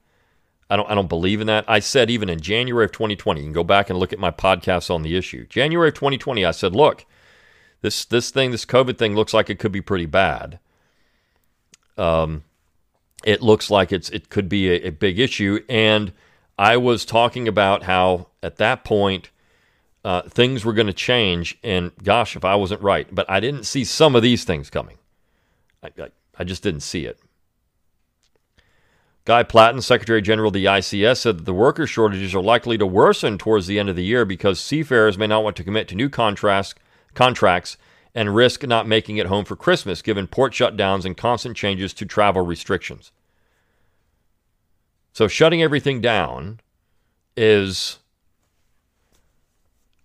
I 0.69 0.75
don't, 0.75 0.89
I 0.89 0.95
don't 0.95 1.09
believe 1.09 1.41
in 1.41 1.47
that. 1.47 1.65
I 1.67 1.79
said 1.79 2.09
even 2.09 2.29
in 2.29 2.39
January 2.39 2.85
of 2.85 2.91
2020, 2.91 3.39
you 3.39 3.45
can 3.45 3.53
go 3.53 3.63
back 3.63 3.89
and 3.89 3.97
look 3.97 4.13
at 4.13 4.19
my 4.19 4.31
podcasts 4.31 4.93
on 4.93 5.01
the 5.01 5.15
issue. 5.15 5.47
January 5.47 5.89
of 5.89 5.95
2020, 5.95 6.45
I 6.45 6.51
said, 6.51 6.75
look, 6.75 7.05
this, 7.81 8.05
this 8.05 8.29
thing, 8.29 8.51
this 8.51 8.65
COVID 8.65 8.97
thing 8.97 9.15
looks 9.15 9.33
like 9.33 9.49
it 9.49 9.59
could 9.59 9.71
be 9.71 9.81
pretty 9.81 10.05
bad. 10.05 10.59
Um, 11.97 12.43
it 13.23 13.41
looks 13.41 13.69
like 13.69 13.91
it's, 13.91 14.09
it 14.09 14.29
could 14.29 14.47
be 14.47 14.69
a, 14.69 14.87
a 14.87 14.91
big 14.91 15.19
issue. 15.19 15.63
And 15.67 16.13
I 16.57 16.77
was 16.77 17.03
talking 17.03 17.47
about 17.47 17.83
how 17.83 18.27
at 18.43 18.57
that 18.57 18.83
point, 18.83 19.31
uh, 20.03 20.21
things 20.23 20.63
were 20.63 20.73
going 20.73 20.87
to 20.87 20.93
change. 20.93 21.57
And 21.63 21.91
gosh, 22.03 22.35
if 22.35 22.45
I 22.45 22.55
wasn't 22.55 22.81
right, 22.81 23.07
but 23.13 23.29
I 23.29 23.39
didn't 23.39 23.63
see 23.63 23.83
some 23.83 24.15
of 24.15 24.21
these 24.21 24.43
things 24.43 24.69
coming. 24.69 24.97
I, 25.83 25.87
I, 26.01 26.09
I 26.37 26.43
just 26.43 26.63
didn't 26.63 26.81
see 26.81 27.05
it. 27.05 27.19
Guy 29.25 29.43
Platten, 29.43 29.83
Secretary 29.83 30.21
General 30.21 30.47
of 30.47 30.53
the 30.53 30.65
ICS, 30.65 31.17
said 31.17 31.37
that 31.37 31.45
the 31.45 31.53
worker 31.53 31.85
shortages 31.85 32.33
are 32.33 32.41
likely 32.41 32.77
to 32.77 32.85
worsen 32.85 33.37
towards 33.37 33.67
the 33.67 33.77
end 33.77 33.87
of 33.87 33.95
the 33.95 34.03
year 34.03 34.25
because 34.25 34.59
seafarers 34.59 35.17
may 35.17 35.27
not 35.27 35.43
want 35.43 35.55
to 35.57 35.63
commit 35.63 35.87
to 35.89 35.95
new 35.95 36.09
contracts, 36.09 36.73
contracts 37.13 37.77
and 38.15 38.35
risk 38.35 38.65
not 38.65 38.87
making 38.87 39.17
it 39.17 39.27
home 39.27 39.45
for 39.45 39.55
Christmas 39.55 40.01
given 40.01 40.25
port 40.25 40.53
shutdowns 40.53 41.05
and 41.05 41.15
constant 41.15 41.55
changes 41.55 41.93
to 41.93 42.05
travel 42.05 42.43
restrictions. 42.43 43.11
So, 45.13 45.27
shutting 45.27 45.61
everything 45.61 46.01
down 46.01 46.59
is 47.37 47.98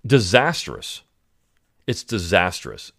disastrous. 0.06 1.02
It's 1.86 2.02
disastrous. 2.02 2.92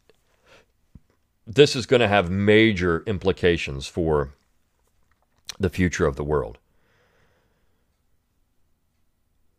This 1.47 1.75
is 1.75 1.85
going 1.85 1.99
to 1.99 2.07
have 2.07 2.29
major 2.29 3.03
implications 3.05 3.87
for 3.87 4.31
the 5.59 5.69
future 5.69 6.05
of 6.05 6.15
the 6.15 6.23
world. 6.23 6.57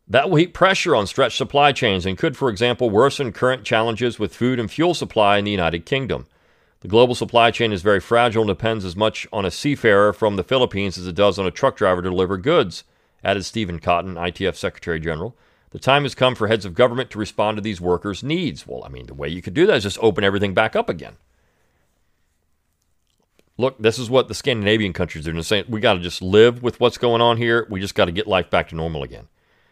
That 0.09 0.31
will 0.31 0.37
heap 0.37 0.55
pressure 0.55 0.95
on 0.95 1.07
stretched 1.07 1.37
supply 1.37 1.73
chains 1.73 2.07
and 2.07 2.19
could, 2.19 2.37
for 2.37 2.49
example, 2.49 2.91
worsen 2.91 3.33
current 3.33 3.65
challenges 3.65 4.19
with 4.19 4.35
food 4.35 4.61
and 4.61 4.71
fuel 4.71 4.95
supply 4.95 5.39
in 5.39 5.45
the 5.45 5.51
United 5.51 5.85
Kingdom. 5.85 6.27
The 6.81 6.89
global 6.89 7.17
supply 7.17 7.51
chain 7.51 7.73
is 7.73 7.83
very 7.83 7.99
fragile 7.99 8.43
and 8.43 8.49
depends 8.49 8.85
as 8.85 8.95
much 8.95 9.27
on 9.33 9.45
a 9.45 9.51
seafarer 9.51 10.13
from 10.13 10.37
the 10.37 10.45
Philippines 10.45 10.97
as 10.97 11.09
it 11.09 11.17
does 11.17 11.39
on 11.39 11.47
a 11.47 11.51
truck 11.51 11.77
driver 11.77 12.03
to 12.03 12.11
deliver 12.11 12.37
goods, 12.37 12.85
added 13.25 13.45
Stephen 13.45 13.81
Cotton, 13.81 14.15
ITF 14.15 14.55
Secretary 14.55 15.01
General. 15.01 15.35
The 15.71 15.79
time 15.79 16.05
has 16.05 16.15
come 16.15 16.35
for 16.35 16.49
heads 16.49 16.65
of 16.65 16.75
government 16.75 17.11
to 17.11 17.19
respond 17.19 17.57
to 17.57 17.61
these 17.63 17.81
workers' 17.81 18.23
needs. 18.23 18.67
Well, 18.67 18.85
I 18.85 18.89
mean, 18.89 19.07
the 19.07 19.15
way 19.15 19.29
you 19.29 19.43
could 19.43 19.55
do 19.55 19.67
that 19.67 19.77
is 19.77 19.83
just 19.85 19.99
open 20.01 20.25
everything 20.25 20.55
back 20.55 20.77
up 20.77 20.89
again. 20.89 21.17
look, 23.59 23.79
this 23.79 23.99
is 23.99 24.11
what 24.11 24.29
the 24.29 24.35
Scandinavian 24.35 24.93
countries 24.93 25.27
are 25.27 25.33
doing. 25.33 25.43
Saying 25.43 25.65
we 25.69 25.81
got 25.81 25.95
to 25.95 26.01
just 26.01 26.23
live 26.23 26.63
with 26.63 26.81
what's 26.81 26.99
going 26.99 27.21
on 27.23 27.37
here. 27.37 27.67
We 27.71 27.81
just 27.81 27.95
got 27.95 28.07
to 28.07 28.13
get 28.13 28.27
life 28.27 28.51
back 28.51 28.69
to 28.69 28.75
normal 28.75 29.03
again. 29.03 29.29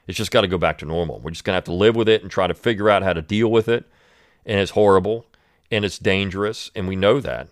It's 0.06 0.18
just 0.18 0.30
got 0.30 0.42
to 0.42 0.48
go 0.48 0.58
back 0.58 0.78
to 0.78 0.86
normal. 0.86 1.20
We're 1.20 1.30
just 1.30 1.44
going 1.44 1.54
to 1.54 1.56
have 1.56 1.64
to 1.64 1.72
live 1.72 1.96
with 1.96 2.08
it 2.08 2.22
and 2.22 2.30
try 2.30 2.46
to 2.46 2.54
figure 2.54 2.90
out 2.90 3.02
how 3.02 3.12
to 3.12 3.22
deal 3.22 3.50
with 3.50 3.68
it. 3.68 3.86
And 4.46 4.60
it's 4.60 4.72
horrible 4.72 5.26
and 5.70 5.84
it's 5.84 5.98
dangerous. 5.98 6.70
And 6.74 6.88
we 6.88 6.96
know 6.96 7.20
that. 7.20 7.48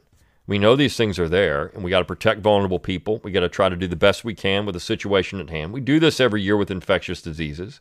We 0.46 0.58
know 0.58 0.76
these 0.76 0.96
things 0.96 1.18
are 1.18 1.28
there 1.28 1.70
and 1.74 1.84
we 1.84 1.90
got 1.90 2.00
to 2.00 2.04
protect 2.04 2.40
vulnerable 2.40 2.78
people. 2.78 3.20
We 3.24 3.32
got 3.32 3.40
to 3.40 3.48
try 3.48 3.68
to 3.68 3.76
do 3.76 3.88
the 3.88 3.96
best 3.96 4.24
we 4.24 4.34
can 4.34 4.66
with 4.66 4.74
the 4.74 4.80
situation 4.80 5.40
at 5.40 5.50
hand. 5.50 5.72
We 5.72 5.80
do 5.80 6.00
this 6.00 6.20
every 6.20 6.42
year 6.42 6.56
with 6.56 6.70
infectious 6.70 7.22
diseases. 7.22 7.80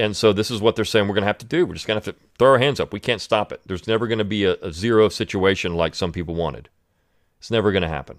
And 0.00 0.16
so 0.16 0.32
this 0.32 0.50
is 0.50 0.62
what 0.62 0.76
they're 0.76 0.86
saying 0.86 1.06
we're 1.06 1.14
going 1.14 1.24
to 1.24 1.28
have 1.28 1.38
to 1.38 1.46
do. 1.46 1.66
We're 1.66 1.74
just 1.74 1.86
going 1.86 2.00
to 2.00 2.06
have 2.06 2.16
to 2.16 2.20
throw 2.38 2.52
our 2.52 2.58
hands 2.58 2.80
up. 2.80 2.90
We 2.90 3.00
can't 3.00 3.20
stop 3.20 3.52
it. 3.52 3.60
There's 3.66 3.86
never 3.86 4.06
going 4.06 4.18
to 4.18 4.24
be 4.24 4.44
a, 4.44 4.54
a 4.62 4.72
zero 4.72 5.10
situation 5.10 5.74
like 5.74 5.94
some 5.94 6.10
people 6.10 6.34
wanted. 6.34 6.70
It's 7.38 7.50
never 7.50 7.70
going 7.70 7.82
to 7.82 7.88
happen. 7.88 8.18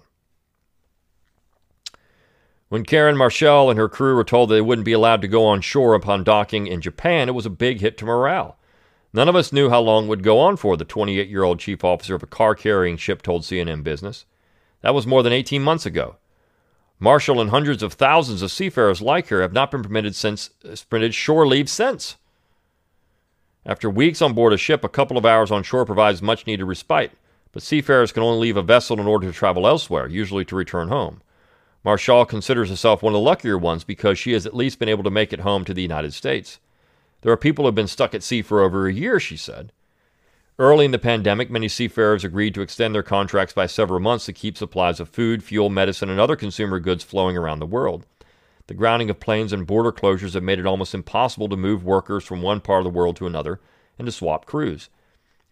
When 2.68 2.84
Karen 2.84 3.16
Marshall 3.16 3.68
and 3.68 3.78
her 3.80 3.88
crew 3.88 4.14
were 4.14 4.22
told 4.22 4.48
they 4.48 4.60
wouldn't 4.60 4.84
be 4.84 4.92
allowed 4.92 5.22
to 5.22 5.28
go 5.28 5.44
on 5.44 5.60
shore 5.60 5.94
upon 5.94 6.22
docking 6.22 6.68
in 6.68 6.80
Japan, 6.80 7.28
it 7.28 7.34
was 7.34 7.46
a 7.46 7.50
big 7.50 7.80
hit 7.80 7.98
to 7.98 8.04
morale. 8.04 8.58
None 9.12 9.28
of 9.28 9.34
us 9.34 9.52
knew 9.52 9.68
how 9.68 9.80
long 9.80 10.06
would 10.06 10.22
go 10.22 10.38
on 10.38 10.56
for, 10.56 10.76
the 10.76 10.84
28 10.84 11.28
year 11.28 11.42
old 11.42 11.58
chief 11.58 11.82
officer 11.82 12.14
of 12.14 12.22
a 12.22 12.26
car 12.26 12.54
carrying 12.54 12.96
ship 12.96 13.22
told 13.22 13.42
CNN 13.42 13.82
Business. 13.82 14.24
That 14.82 14.94
was 14.94 15.06
more 15.06 15.24
than 15.24 15.32
18 15.32 15.62
months 15.62 15.84
ago. 15.84 16.16
Marshall 17.02 17.40
and 17.40 17.50
hundreds 17.50 17.82
of 17.82 17.94
thousands 17.94 18.42
of 18.42 18.52
seafarers 18.52 19.02
like 19.02 19.26
her 19.26 19.42
have 19.42 19.52
not 19.52 19.72
been 19.72 19.82
permitted 19.82 20.14
since 20.14 20.50
uh, 20.64 20.76
permitted 20.88 21.12
shore 21.12 21.44
leave 21.44 21.68
since. 21.68 22.14
After 23.66 23.90
weeks 23.90 24.22
on 24.22 24.34
board 24.34 24.52
a 24.52 24.56
ship, 24.56 24.84
a 24.84 24.88
couple 24.88 25.18
of 25.18 25.26
hours 25.26 25.50
on 25.50 25.64
shore 25.64 25.84
provides 25.84 26.22
much 26.22 26.46
needed 26.46 26.64
respite, 26.64 27.10
but 27.50 27.64
seafarers 27.64 28.12
can 28.12 28.22
only 28.22 28.38
leave 28.38 28.56
a 28.56 28.62
vessel 28.62 29.00
in 29.00 29.08
order 29.08 29.26
to 29.26 29.32
travel 29.32 29.66
elsewhere, 29.66 30.06
usually 30.06 30.44
to 30.44 30.54
return 30.54 30.90
home. 30.90 31.20
Marshall 31.82 32.24
considers 32.24 32.70
herself 32.70 33.02
one 33.02 33.12
of 33.12 33.18
the 33.18 33.20
luckier 33.20 33.58
ones 33.58 33.82
because 33.82 34.16
she 34.16 34.30
has 34.30 34.46
at 34.46 34.54
least 34.54 34.78
been 34.78 34.88
able 34.88 35.02
to 35.02 35.10
make 35.10 35.32
it 35.32 35.40
home 35.40 35.64
to 35.64 35.74
the 35.74 35.82
United 35.82 36.14
States. 36.14 36.60
There 37.22 37.32
are 37.32 37.36
people 37.36 37.64
who 37.64 37.66
have 37.66 37.74
been 37.74 37.88
stuck 37.88 38.14
at 38.14 38.22
sea 38.22 38.42
for 38.42 38.62
over 38.62 38.86
a 38.86 38.92
year, 38.92 39.18
she 39.18 39.36
said. 39.36 39.72
Early 40.62 40.84
in 40.84 40.92
the 40.92 40.98
pandemic, 41.00 41.50
many 41.50 41.66
seafarers 41.66 42.22
agreed 42.22 42.54
to 42.54 42.60
extend 42.60 42.94
their 42.94 43.02
contracts 43.02 43.52
by 43.52 43.66
several 43.66 43.98
months 43.98 44.26
to 44.26 44.32
keep 44.32 44.56
supplies 44.56 45.00
of 45.00 45.08
food, 45.08 45.42
fuel, 45.42 45.68
medicine, 45.68 46.08
and 46.08 46.20
other 46.20 46.36
consumer 46.36 46.78
goods 46.78 47.02
flowing 47.02 47.36
around 47.36 47.58
the 47.58 47.66
world. 47.66 48.06
The 48.68 48.74
grounding 48.74 49.10
of 49.10 49.18
planes 49.18 49.52
and 49.52 49.66
border 49.66 49.90
closures 49.90 50.34
have 50.34 50.44
made 50.44 50.60
it 50.60 50.64
almost 50.66 50.94
impossible 50.94 51.48
to 51.48 51.56
move 51.56 51.82
workers 51.82 52.22
from 52.22 52.42
one 52.42 52.60
part 52.60 52.78
of 52.78 52.84
the 52.84 52.96
world 52.96 53.16
to 53.16 53.26
another 53.26 53.58
and 53.98 54.06
to 54.06 54.12
swap 54.12 54.46
crews. 54.46 54.88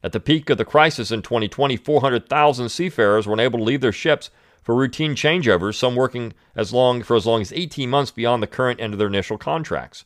At 0.01 0.13
the 0.13 0.21
peak 0.21 0.49
of 0.49 0.59
the 0.59 0.65
crisis 0.65 1.11
in 1.11 1.23
2020, 1.23 1.77
400,000 1.77 2.69
seafarers 2.69 3.27
were 3.27 3.35
unable 3.35 3.59
to 3.59 3.65
leave 3.65 3.81
their 3.81 3.91
ships 3.91 4.31
for 4.63 4.77
routine 4.77 5.17
changeovers, 5.17 5.75
some 5.75 5.97
working 5.97 6.35
as 6.55 6.73
long 6.73 7.03
for 7.03 7.17
as 7.17 7.27
long 7.27 7.41
as 7.41 7.53
18 7.53 7.91
months 7.91 8.13
beyond 8.13 8.45
the 8.45 8.47
current 8.47 8.81
end 8.81 8.95
of 8.95 9.01
their 9.01 9.09
initial 9.09 9.39
contracts. 9.39 10.05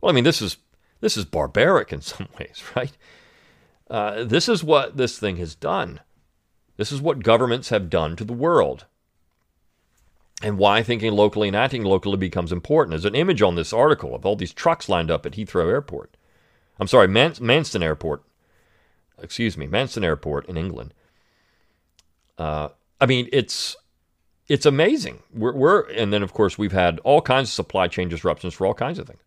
Well, 0.00 0.10
I 0.10 0.12
mean, 0.12 0.24
this 0.24 0.42
is 0.42 0.56
this 0.98 1.16
is 1.16 1.24
barbaric 1.24 1.92
in 1.92 2.00
some 2.00 2.26
ways, 2.36 2.64
right? 2.74 2.96
Uh, 3.90 4.22
this 4.22 4.48
is 4.48 4.62
what 4.62 4.96
this 4.96 5.18
thing 5.18 5.36
has 5.36 5.56
done. 5.56 6.00
This 6.76 6.92
is 6.92 7.02
what 7.02 7.24
governments 7.24 7.70
have 7.70 7.90
done 7.90 8.14
to 8.16 8.24
the 8.24 8.32
world. 8.32 8.86
And 10.42 10.56
why 10.56 10.82
thinking 10.82 11.12
locally 11.12 11.48
and 11.48 11.56
acting 11.56 11.84
locally 11.84 12.16
becomes 12.16 12.52
important. 12.52 12.92
There's 12.92 13.04
an 13.04 13.14
image 13.14 13.42
on 13.42 13.56
this 13.56 13.72
article 13.72 14.14
of 14.14 14.24
all 14.24 14.36
these 14.36 14.54
trucks 14.54 14.88
lined 14.88 15.10
up 15.10 15.26
at 15.26 15.32
Heathrow 15.32 15.68
Airport. 15.68 16.16
I'm 16.78 16.86
sorry, 16.86 17.08
Man- 17.08 17.32
Manston 17.32 17.82
Airport. 17.82 18.22
Excuse 19.20 19.58
me, 19.58 19.66
Manston 19.66 20.04
Airport 20.04 20.48
in 20.48 20.56
England. 20.56 20.94
Uh, 22.38 22.70
I 23.00 23.06
mean, 23.06 23.28
it's 23.32 23.76
it's 24.48 24.64
amazing. 24.64 25.22
We're, 25.34 25.52
we're 25.52 25.82
and 25.90 26.12
then 26.12 26.22
of 26.22 26.32
course 26.32 26.56
we've 26.56 26.72
had 26.72 26.98
all 27.00 27.20
kinds 27.20 27.50
of 27.50 27.52
supply 27.52 27.88
chain 27.88 28.08
disruptions 28.08 28.54
for 28.54 28.66
all 28.66 28.72
kinds 28.72 28.98
of 28.98 29.06
things. 29.06 29.20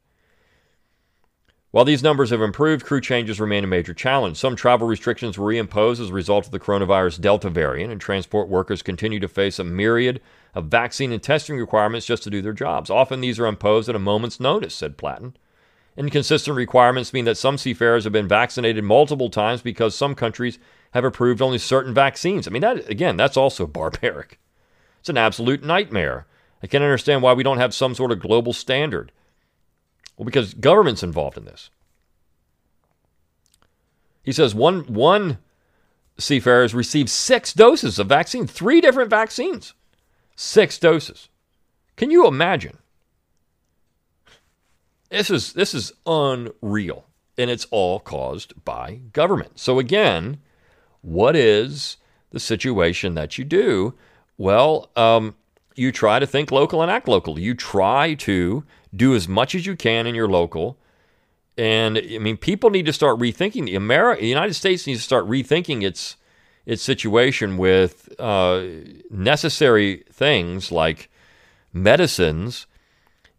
While 1.73 1.85
these 1.85 2.03
numbers 2.03 2.29
have 2.29 2.43
improved, 2.43 2.85
crew 2.85 3.01
changes 3.01 3.39
remain 3.39 3.63
a 3.63 3.67
major 3.67 3.95
challenge. 3.95 4.37
Some 4.37 4.55
travel 4.55 4.87
restrictions 4.87 5.39
were 5.39 5.51
reimposed 5.51 5.99
as 5.99 6.11
a 6.11 6.13
result 6.13 6.45
of 6.45 6.51
the 6.51 6.59
coronavirus 6.59 7.19
Delta 7.19 7.49
variant, 7.49 7.91
and 7.91 7.99
transport 7.99 8.47
workers 8.47 8.83
continue 8.83 9.19
to 9.19 9.27
face 9.27 9.57
a 9.57 9.63
myriad 9.63 10.21
of 10.53 10.65
vaccine 10.65 11.11
and 11.11 11.23
testing 11.23 11.57
requirements 11.57 12.05
just 12.05 12.21
to 12.21 12.29
do 12.29 12.43
their 12.43 12.53
jobs. 12.53 12.91
Often 12.91 13.21
these 13.21 13.39
are 13.39 13.47
imposed 13.47 13.89
at 13.89 13.95
a 13.95 13.99
moment's 13.99 14.39
notice, 14.39 14.75
said 14.75 14.99
Platten. 14.99 15.33
Inconsistent 15.97 16.55
requirements 16.55 17.11
mean 17.11 17.25
that 17.25 17.39
some 17.39 17.57
seafarers 17.57 18.03
have 18.03 18.13
been 18.13 18.27
vaccinated 18.27 18.83
multiple 18.83 19.31
times 19.31 19.63
because 19.63 19.95
some 19.95 20.13
countries 20.13 20.59
have 20.91 21.03
approved 21.03 21.41
only 21.41 21.57
certain 21.57 21.91
vaccines. 21.91 22.47
I 22.47 22.51
mean, 22.51 22.61
that 22.61 22.87
again, 22.87 23.17
that's 23.17 23.35
also 23.35 23.65
barbaric. 23.81 24.39
It's 24.99 25.09
an 25.09 25.17
absolute 25.17 25.63
nightmare. 25.63 26.27
I 26.61 26.67
can't 26.67 26.83
understand 26.83 27.23
why 27.23 27.33
we 27.33 27.41
don't 27.41 27.57
have 27.57 27.73
some 27.73 27.95
sort 27.95 28.11
of 28.11 28.19
global 28.19 28.53
standard. 28.53 29.11
Well, 30.17 30.25
because 30.25 30.53
government's 30.53 31.03
involved 31.03 31.37
in 31.37 31.45
this. 31.45 31.69
He 34.23 34.31
says 34.31 34.55
one 34.55 34.81
one 34.81 35.39
seafarer 36.17 36.61
has 36.61 36.73
received 36.73 37.09
six 37.09 37.53
doses 37.53 37.99
of 37.99 38.07
vaccine, 38.07 38.47
three 38.47 38.79
different 38.79 39.09
vaccines, 39.09 39.73
six 40.35 40.77
doses. 40.77 41.29
Can 41.95 42.11
you 42.11 42.27
imagine? 42.27 42.77
This 45.09 45.29
is 45.29 45.53
this 45.53 45.73
is 45.73 45.91
unreal, 46.05 47.05
and 47.37 47.49
it's 47.49 47.65
all 47.71 47.99
caused 47.99 48.63
by 48.63 49.01
government. 49.11 49.59
So 49.59 49.79
again, 49.79 50.37
what 51.01 51.35
is 51.35 51.97
the 52.29 52.39
situation 52.39 53.13
that 53.15 53.37
you 53.37 53.43
do 53.43 53.93
well, 54.37 54.89
um, 54.95 55.35
you 55.75 55.91
try 55.91 56.19
to 56.19 56.27
think 56.27 56.51
local 56.51 56.81
and 56.81 56.91
act 56.91 57.07
local. 57.07 57.39
You 57.39 57.53
try 57.53 58.13
to 58.15 58.63
do 58.95 59.15
as 59.15 59.27
much 59.27 59.55
as 59.55 59.65
you 59.65 59.75
can 59.75 60.07
in 60.07 60.15
your 60.15 60.27
local. 60.27 60.77
And 61.57 61.97
I 61.97 62.17
mean, 62.17 62.37
people 62.37 62.69
need 62.69 62.85
to 62.85 62.93
start 62.93 63.19
rethinking. 63.19 63.65
The 63.65 63.75
America, 63.75 64.21
the 64.21 64.27
United 64.27 64.53
States 64.53 64.87
needs 64.87 64.99
to 64.99 65.05
start 65.05 65.27
rethinking 65.27 65.83
its 65.83 66.15
its 66.65 66.81
situation 66.81 67.57
with 67.57 68.13
uh, 68.19 68.63
necessary 69.09 70.05
things 70.09 70.71
like 70.71 71.09
medicines 71.73 72.67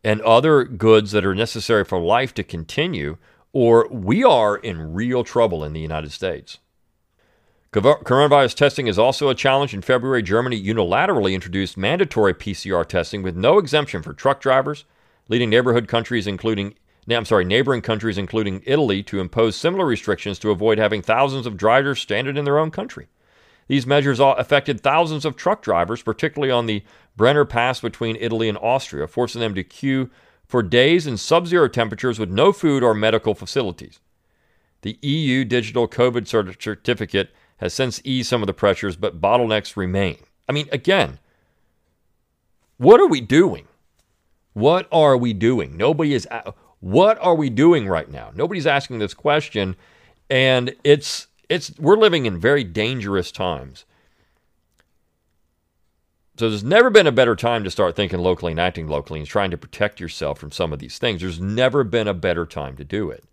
and 0.03 0.21
other 0.21 0.65
goods 0.65 1.13
that 1.13 1.25
are 1.25 1.35
necessary 1.35 1.85
for 1.85 1.99
life 1.99 2.35
to 2.35 2.43
continue, 2.43 3.17
or 3.53 3.89
we 3.89 4.23
are 4.23 4.57
in 4.57 4.93
real 4.93 5.25
trouble 5.25 5.65
in 5.65 5.73
the 5.73 5.81
United 5.81 6.13
States. 6.13 6.59
Coronavirus 7.73 8.55
testing 8.55 8.87
is 8.87 8.99
also 8.99 9.31
a 9.31 9.35
challenge. 9.35 9.75
In 9.75 9.83
February, 9.83 10.23
Germany 10.23 10.63
unilaterally 10.63 11.33
introduced 11.33 11.77
mandatory 11.77 12.33
PCR 12.33 12.87
testing 12.87 13.23
with 13.23 13.35
no 13.35 13.59
exemption 13.59 14.01
for 14.01 14.13
truck 14.13 14.41
drivers, 14.41 14.85
leading 15.29 15.51
neighborhood 15.51 15.89
countries 15.89 16.27
including 16.27 16.75
I'm 17.09 17.27
sorry, 17.27 17.45
neighboring 17.45 17.83
countries 17.83 18.17
including 18.17 18.63
Italy 18.65 19.03
to 19.05 19.21
impose 19.21 19.57
similar 19.57 19.85
restrictions 19.85 20.39
to 20.39 20.51
avoid 20.51 20.79
having 20.79 21.03
thousands 21.03 21.47
of 21.47 21.57
drivers 21.57 22.01
stranded 22.01 22.39
in 22.39 22.47
their 22.47 22.59
own 22.59 22.71
country. 22.71 23.09
These 23.69 23.87
measures 23.87 24.21
affected 24.21 24.81
thousands 24.81 25.25
of 25.25 25.37
truck 25.37 25.63
drivers, 25.63 26.03
particularly 26.03 26.51
on 26.51 26.67
the 26.67 26.83
Brenner 27.17 27.45
Pass 27.45 27.81
between 27.81 28.17
Italy 28.17 28.49
and 28.49 28.59
Austria, 28.59 29.07
forcing 29.07 29.41
them 29.41 29.55
to 29.55 29.65
queue 29.65 30.11
for 30.47 30.63
days 30.63 31.07
in 31.07 31.17
sub 31.17 31.47
zero 31.47 31.69
temperatures 31.69 32.19
with 32.19 32.31
no 32.31 32.53
food 32.53 32.83
or 32.83 32.95
medical 32.95 33.35
facilities. 33.35 34.01
The 34.83 34.99
EU 35.01 35.45
digital 35.45 35.89
COVID 35.89 36.27
certificate 36.29 37.31
has 37.59 37.73
since 37.73 38.03
eased 38.05 38.29
some 38.29 38.43
of 38.43 38.47
the 38.47 38.53
pressures, 38.53 38.97
but 38.97 39.21
bottlenecks 39.21 39.77
remain. 39.77 40.19
I 40.49 40.53
mean, 40.53 40.69
again, 40.71 41.19
what 42.77 43.01
are 43.01 43.07
we 43.07 43.23
doing? 43.23 43.67
What 44.55 44.89
are 44.91 45.17
we 45.17 45.33
doing? 45.33 45.77
Nobody 45.77 46.15
is. 46.15 46.27
What 46.81 47.19
are 47.21 47.35
we 47.35 47.51
doing 47.51 47.87
right 47.87 48.11
now? 48.11 48.31
Nobody's 48.35 48.67
asking 48.67 49.01
this 49.01 49.15
question, 49.15 49.77
and 50.31 50.75
it's 50.85 51.27
it's 51.49 51.77
we're 51.79 51.99
living 51.99 52.25
in 52.27 52.39
very 52.39 52.65
dangerous 52.65 53.31
times. 53.31 53.85
So 56.37 56.49
there's 56.49 56.65
never 56.65 56.91
been 56.91 57.07
a 57.07 57.13
better 57.13 57.37
time 57.37 57.63
to 57.63 57.71
start 57.71 57.95
thinking 57.95 58.19
locally 58.19 58.53
and 58.53 58.61
acting 58.61 58.89
locally 58.89 59.21
and 59.21 59.29
trying 59.29 59.53
to 59.53 59.57
protect 59.57 60.01
yourself 60.01 60.39
from 60.39 60.51
some 60.51 60.73
of 60.73 60.81
these 60.81 60.99
things. 60.99 61.21
There's 61.21 61.41
never 61.41 61.85
been 61.85 62.09
a 62.09 62.15
better 62.15 62.45
time 62.45 62.77
to 62.77 62.85
do 62.85 63.11
it. 63.11 63.25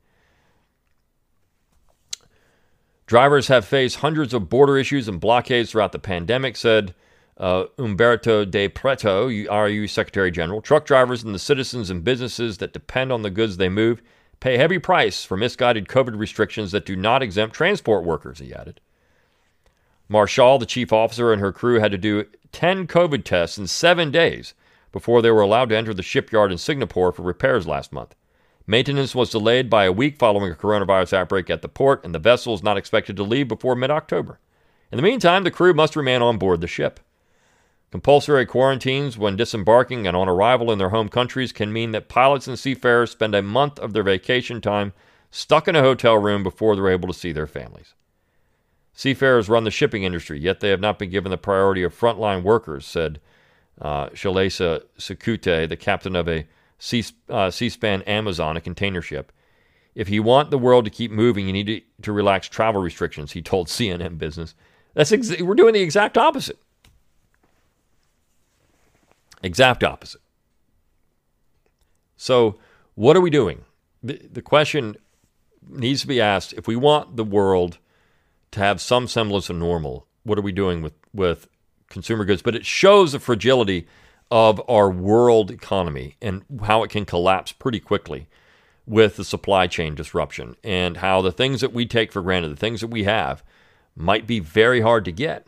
Drivers 3.07 3.47
have 3.47 3.65
faced 3.65 3.97
hundreds 3.97 4.33
of 4.33 4.49
border 4.49 4.77
issues 4.77 5.07
and 5.07 5.19
blockades 5.19 5.71
throughout 5.71 5.91
the 5.91 5.99
pandemic, 5.99 6.55
said 6.55 6.93
uh, 7.41 7.65
Umberto 7.79 8.45
De 8.45 8.67
Pretto, 8.67 9.27
RU 9.27 9.87
Secretary 9.87 10.29
General. 10.29 10.61
Truck 10.61 10.85
drivers 10.85 11.23
and 11.23 11.33
the 11.33 11.39
citizens 11.39 11.89
and 11.89 12.03
businesses 12.03 12.59
that 12.59 12.71
depend 12.71 13.11
on 13.11 13.23
the 13.23 13.31
goods 13.31 13.57
they 13.57 13.67
move 13.67 14.01
pay 14.39 14.55
a 14.55 14.57
heavy 14.59 14.77
price 14.77 15.25
for 15.25 15.35
misguided 15.35 15.87
COVID 15.87 16.17
restrictions 16.17 16.71
that 16.71 16.85
do 16.85 16.95
not 16.95 17.23
exempt 17.23 17.55
transport 17.55 18.03
workers, 18.03 18.39
he 18.39 18.53
added. 18.53 18.79
Marshall, 20.07 20.59
the 20.59 20.65
chief 20.67 20.93
officer, 20.93 21.33
and 21.33 21.41
her 21.41 21.51
crew 21.51 21.79
had 21.79 21.91
to 21.91 21.97
do 21.97 22.25
10 22.51 22.85
COVID 22.85 23.23
tests 23.23 23.57
in 23.57 23.65
seven 23.65 24.11
days 24.11 24.53
before 24.91 25.21
they 25.21 25.31
were 25.31 25.41
allowed 25.41 25.69
to 25.69 25.77
enter 25.77 25.93
the 25.93 26.03
shipyard 26.03 26.51
in 26.51 26.57
Singapore 26.57 27.11
for 27.11 27.23
repairs 27.23 27.65
last 27.65 27.91
month. 27.91 28.13
Maintenance 28.67 29.15
was 29.15 29.31
delayed 29.31 29.69
by 29.69 29.85
a 29.85 29.91
week 29.91 30.19
following 30.19 30.51
a 30.51 30.55
coronavirus 30.55 31.13
outbreak 31.13 31.49
at 31.49 31.63
the 31.63 31.69
port, 31.69 32.03
and 32.03 32.13
the 32.13 32.19
vessel 32.19 32.53
is 32.53 32.61
not 32.61 32.77
expected 32.77 33.15
to 33.17 33.23
leave 33.23 33.47
before 33.47 33.75
mid 33.75 33.89
October. 33.89 34.39
In 34.91 34.97
the 34.97 35.01
meantime, 35.01 35.43
the 35.43 35.51
crew 35.51 35.73
must 35.73 35.95
remain 35.95 36.21
on 36.21 36.37
board 36.37 36.61
the 36.61 36.67
ship. 36.67 36.99
Compulsory 37.91 38.45
quarantines 38.45 39.17
when 39.17 39.35
disembarking 39.35 40.07
and 40.07 40.15
on 40.15 40.29
arrival 40.29 40.71
in 40.71 40.77
their 40.77 40.89
home 40.89 41.09
countries 41.09 41.51
can 41.51 41.73
mean 41.73 41.91
that 41.91 42.07
pilots 42.07 42.47
and 42.47 42.57
seafarers 42.57 43.11
spend 43.11 43.35
a 43.35 43.41
month 43.41 43.77
of 43.79 43.91
their 43.91 44.03
vacation 44.03 44.61
time 44.61 44.93
stuck 45.29 45.67
in 45.67 45.75
a 45.75 45.81
hotel 45.81 46.17
room 46.17 46.41
before 46.41 46.75
they're 46.75 46.89
able 46.89 47.09
to 47.09 47.13
see 47.13 47.33
their 47.33 47.47
families. 47.47 47.93
Seafarers 48.93 49.49
run 49.49 49.65
the 49.65 49.71
shipping 49.71 50.03
industry, 50.03 50.39
yet 50.39 50.61
they 50.61 50.69
have 50.69 50.79
not 50.79 50.99
been 50.99 51.09
given 51.09 51.31
the 51.31 51.37
priority 51.37 51.83
of 51.83 51.97
frontline 51.97 52.43
workers, 52.43 52.85
said 52.85 53.19
uh, 53.81 54.07
Shalesa 54.09 54.83
Sakute, 54.97 55.67
the 55.67 55.77
captain 55.77 56.15
of 56.15 56.29
a 56.29 56.47
sea, 56.77 57.03
uh, 57.29 57.47
Seaspan 57.47 58.07
Amazon, 58.07 58.55
a 58.55 58.61
container 58.61 59.01
ship. 59.01 59.33
If 59.95 60.09
you 60.09 60.23
want 60.23 60.49
the 60.49 60.57
world 60.57 60.85
to 60.85 60.91
keep 60.91 61.11
moving, 61.11 61.45
you 61.45 61.51
need 61.53 61.67
to, 61.67 61.81
to 62.03 62.13
relax 62.13 62.47
travel 62.47 62.81
restrictions, 62.81 63.33
he 63.33 63.41
told 63.41 63.67
CNN 63.69 64.17
Business. 64.17 64.55
That's 64.93 65.11
ex- 65.11 65.41
we're 65.41 65.55
doing 65.55 65.73
the 65.73 65.81
exact 65.81 66.17
opposite. 66.17 66.59
Exact 69.43 69.83
opposite. 69.83 70.21
So, 72.15 72.59
what 72.95 73.17
are 73.17 73.21
we 73.21 73.29
doing? 73.29 73.65
The, 74.03 74.41
question 74.41 74.95
needs 75.67 76.01
to 76.01 76.07
be 76.07 76.21
asked 76.21 76.53
if 76.53 76.67
we 76.67 76.75
want 76.75 77.15
the 77.15 77.23
world 77.23 77.77
to 78.51 78.59
have 78.59 78.81
some 78.81 79.07
semblance 79.07 79.49
of 79.49 79.55
normal, 79.55 80.07
what 80.23 80.37
are 80.37 80.43
we 80.43 80.51
doing 80.51 80.81
with, 80.81 80.93
with 81.13 81.47
consumer 81.89 82.25
goods? 82.25 82.41
But 82.41 82.55
it 82.55 82.65
shows 82.65 83.11
the 83.11 83.19
fragility 83.19 83.87
of 84.29 84.61
our 84.69 84.89
world 84.89 85.51
economy 85.51 86.15
and 86.21 86.43
how 86.63 86.83
it 86.83 86.89
can 86.89 87.05
collapse 87.05 87.51
pretty 87.51 87.79
quickly 87.79 88.27
with 88.85 89.17
the 89.17 89.23
supply 89.23 89.67
chain 89.67 89.95
disruption 89.95 90.55
and 90.63 90.97
how 90.97 91.21
the 91.21 91.31
things 91.31 91.61
that 91.61 91.73
we 91.73 91.85
take 91.85 92.11
for 92.11 92.21
granted, 92.21 92.49
the 92.49 92.55
things 92.55 92.81
that 92.81 92.87
we 92.87 93.03
have, 93.03 93.43
might 93.95 94.25
be 94.25 94.39
very 94.39 94.81
hard 94.81 95.05
to 95.05 95.11
get. 95.11 95.47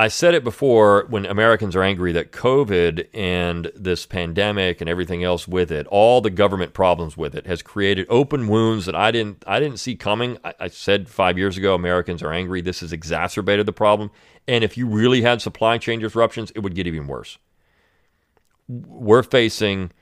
I 0.00 0.08
said 0.08 0.32
it 0.32 0.42
before 0.42 1.04
when 1.10 1.26
Americans 1.26 1.76
are 1.76 1.82
angry 1.82 2.10
that 2.12 2.32
COVID 2.32 3.08
and 3.12 3.70
this 3.76 4.06
pandemic 4.06 4.80
and 4.80 4.88
everything 4.88 5.22
else 5.22 5.46
with 5.46 5.70
it, 5.70 5.86
all 5.88 6.22
the 6.22 6.30
government 6.30 6.72
problems 6.72 7.18
with 7.18 7.34
it, 7.34 7.46
has 7.46 7.60
created 7.60 8.06
open 8.08 8.48
wounds 8.48 8.86
that 8.86 8.94
I 8.94 9.10
didn't 9.10 9.44
I 9.46 9.60
didn't 9.60 9.76
see 9.76 9.96
coming. 9.96 10.38
I, 10.42 10.54
I 10.58 10.68
said 10.68 11.10
five 11.10 11.36
years 11.36 11.58
ago 11.58 11.74
Americans 11.74 12.22
are 12.22 12.32
angry. 12.32 12.62
This 12.62 12.80
has 12.80 12.94
exacerbated 12.94 13.66
the 13.66 13.74
problem. 13.74 14.10
And 14.48 14.64
if 14.64 14.78
you 14.78 14.86
really 14.86 15.20
had 15.20 15.42
supply 15.42 15.76
chain 15.76 16.00
disruptions, 16.00 16.50
it 16.52 16.60
would 16.60 16.74
get 16.74 16.86
even 16.86 17.06
worse. 17.06 17.36
We're 18.68 19.22
facing 19.22 19.92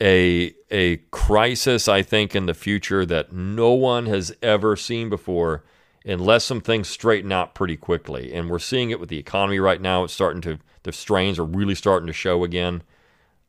a 0.00 0.54
a 0.70 0.96
crisis, 1.10 1.88
I 1.88 2.00
think, 2.00 2.34
in 2.34 2.46
the 2.46 2.54
future 2.54 3.04
that 3.04 3.34
no 3.34 3.72
one 3.72 4.06
has 4.06 4.34
ever 4.40 4.76
seen 4.76 5.10
before 5.10 5.62
unless 6.06 6.44
some 6.44 6.60
things 6.60 6.88
straighten 6.88 7.32
out 7.32 7.54
pretty 7.54 7.76
quickly. 7.76 8.32
And 8.32 8.48
we're 8.48 8.60
seeing 8.60 8.90
it 8.90 9.00
with 9.00 9.08
the 9.08 9.18
economy 9.18 9.58
right 9.58 9.80
now. 9.80 10.04
It's 10.04 10.12
starting 10.12 10.40
to, 10.42 10.58
the 10.84 10.92
strains 10.92 11.38
are 11.38 11.44
really 11.44 11.74
starting 11.74 12.06
to 12.06 12.12
show 12.12 12.44
again. 12.44 12.82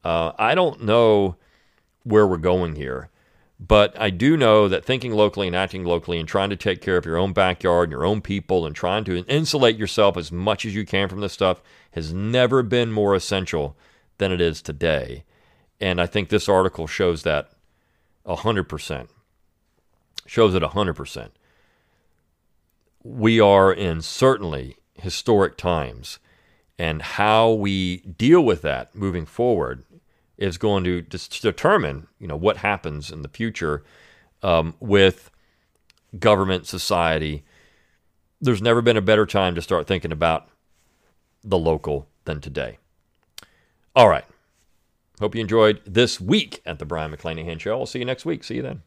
Uh, 0.04 0.32
I 0.40 0.56
don't 0.56 0.84
know 0.84 1.36
where 2.04 2.26
we're 2.26 2.38
going 2.38 2.76
here, 2.76 3.10
but 3.60 4.00
I 4.00 4.10
do 4.10 4.36
know 4.36 4.68
that 4.68 4.86
thinking 4.86 5.12
locally 5.14 5.46
and 5.46 5.56
acting 5.56 5.84
locally 5.84 6.20
and 6.20 6.28
trying 6.28 6.50
to 6.50 6.56
take 6.56 6.82
care 6.82 6.98
of 6.98 7.06
your 7.06 7.18
own 7.18 7.32
backyard 7.32 7.90
and 7.90 7.92
your 7.92 8.06
own 8.06 8.22
people 8.22 8.66
and 8.66 8.76
trying 8.76 9.04
to 9.06 9.18
insulate 9.26 9.78
yourself 9.78 10.18
as 10.18 10.32
much 10.32 10.66
as 10.66 10.74
you 10.74 10.86
can 10.86 11.10
from 11.10 11.22
this 11.22 11.34
stuff 11.34 11.62
has 11.92 12.12
never 12.12 12.64
been 12.64 12.92
more 12.92 13.14
essential 13.14 13.78
than 14.18 14.32
it 14.32 14.42
is 14.42 14.62
today. 14.62 15.24
And 15.80 16.02
I 16.02 16.08
think 16.08 16.30
this 16.30 16.50
article 16.50 16.88
shows 16.88 17.22
that 17.24 17.52
100%. 18.26 19.10
Shows 20.26 20.56
it 20.56 20.64
100% 20.64 21.30
we 23.04 23.40
are 23.40 23.72
in 23.72 24.02
certainly 24.02 24.78
historic 24.96 25.58
times, 25.58 26.20
and 26.78 27.02
how 27.02 27.52
we 27.52 27.98
deal 27.98 28.42
with 28.42 28.62
that 28.64 28.96
moving 28.96 29.26
forward 29.26 29.84
is 30.38 30.58
going 30.58 30.84
to 30.84 31.02
determine, 31.02 32.08
you 32.20 32.28
know, 32.28 32.36
what 32.36 32.58
happens 32.58 33.12
in 33.12 33.22
the 33.24 33.30
future 33.30 33.84
um, 34.44 34.76
with 34.80 35.32
government, 36.20 36.68
society. 36.68 37.44
There's 38.40 38.62
never 38.62 38.82
been 38.82 38.98
a 38.98 39.02
better 39.02 39.26
time 39.26 39.56
to 39.56 39.62
start 39.62 39.88
thinking 39.88 40.12
about 40.12 40.50
the 41.44 41.58
local 41.58 42.08
than 42.26 42.40
today. 42.40 42.78
All 43.96 44.10
right. 44.10 44.26
Hope 45.20 45.34
you 45.34 45.42
enjoyed 45.42 45.82
this 45.86 46.22
week 46.22 46.62
at 46.66 46.78
the 46.78 46.86
Brion 46.86 47.12
McClanahan 47.12 47.60
Show. 47.60 47.80
I'll 47.80 47.88
see 47.88 48.00
you 48.00 48.06
next 48.06 48.26
week. 48.26 48.44
See 48.44 48.58
you 48.58 48.62
then. 48.62 48.84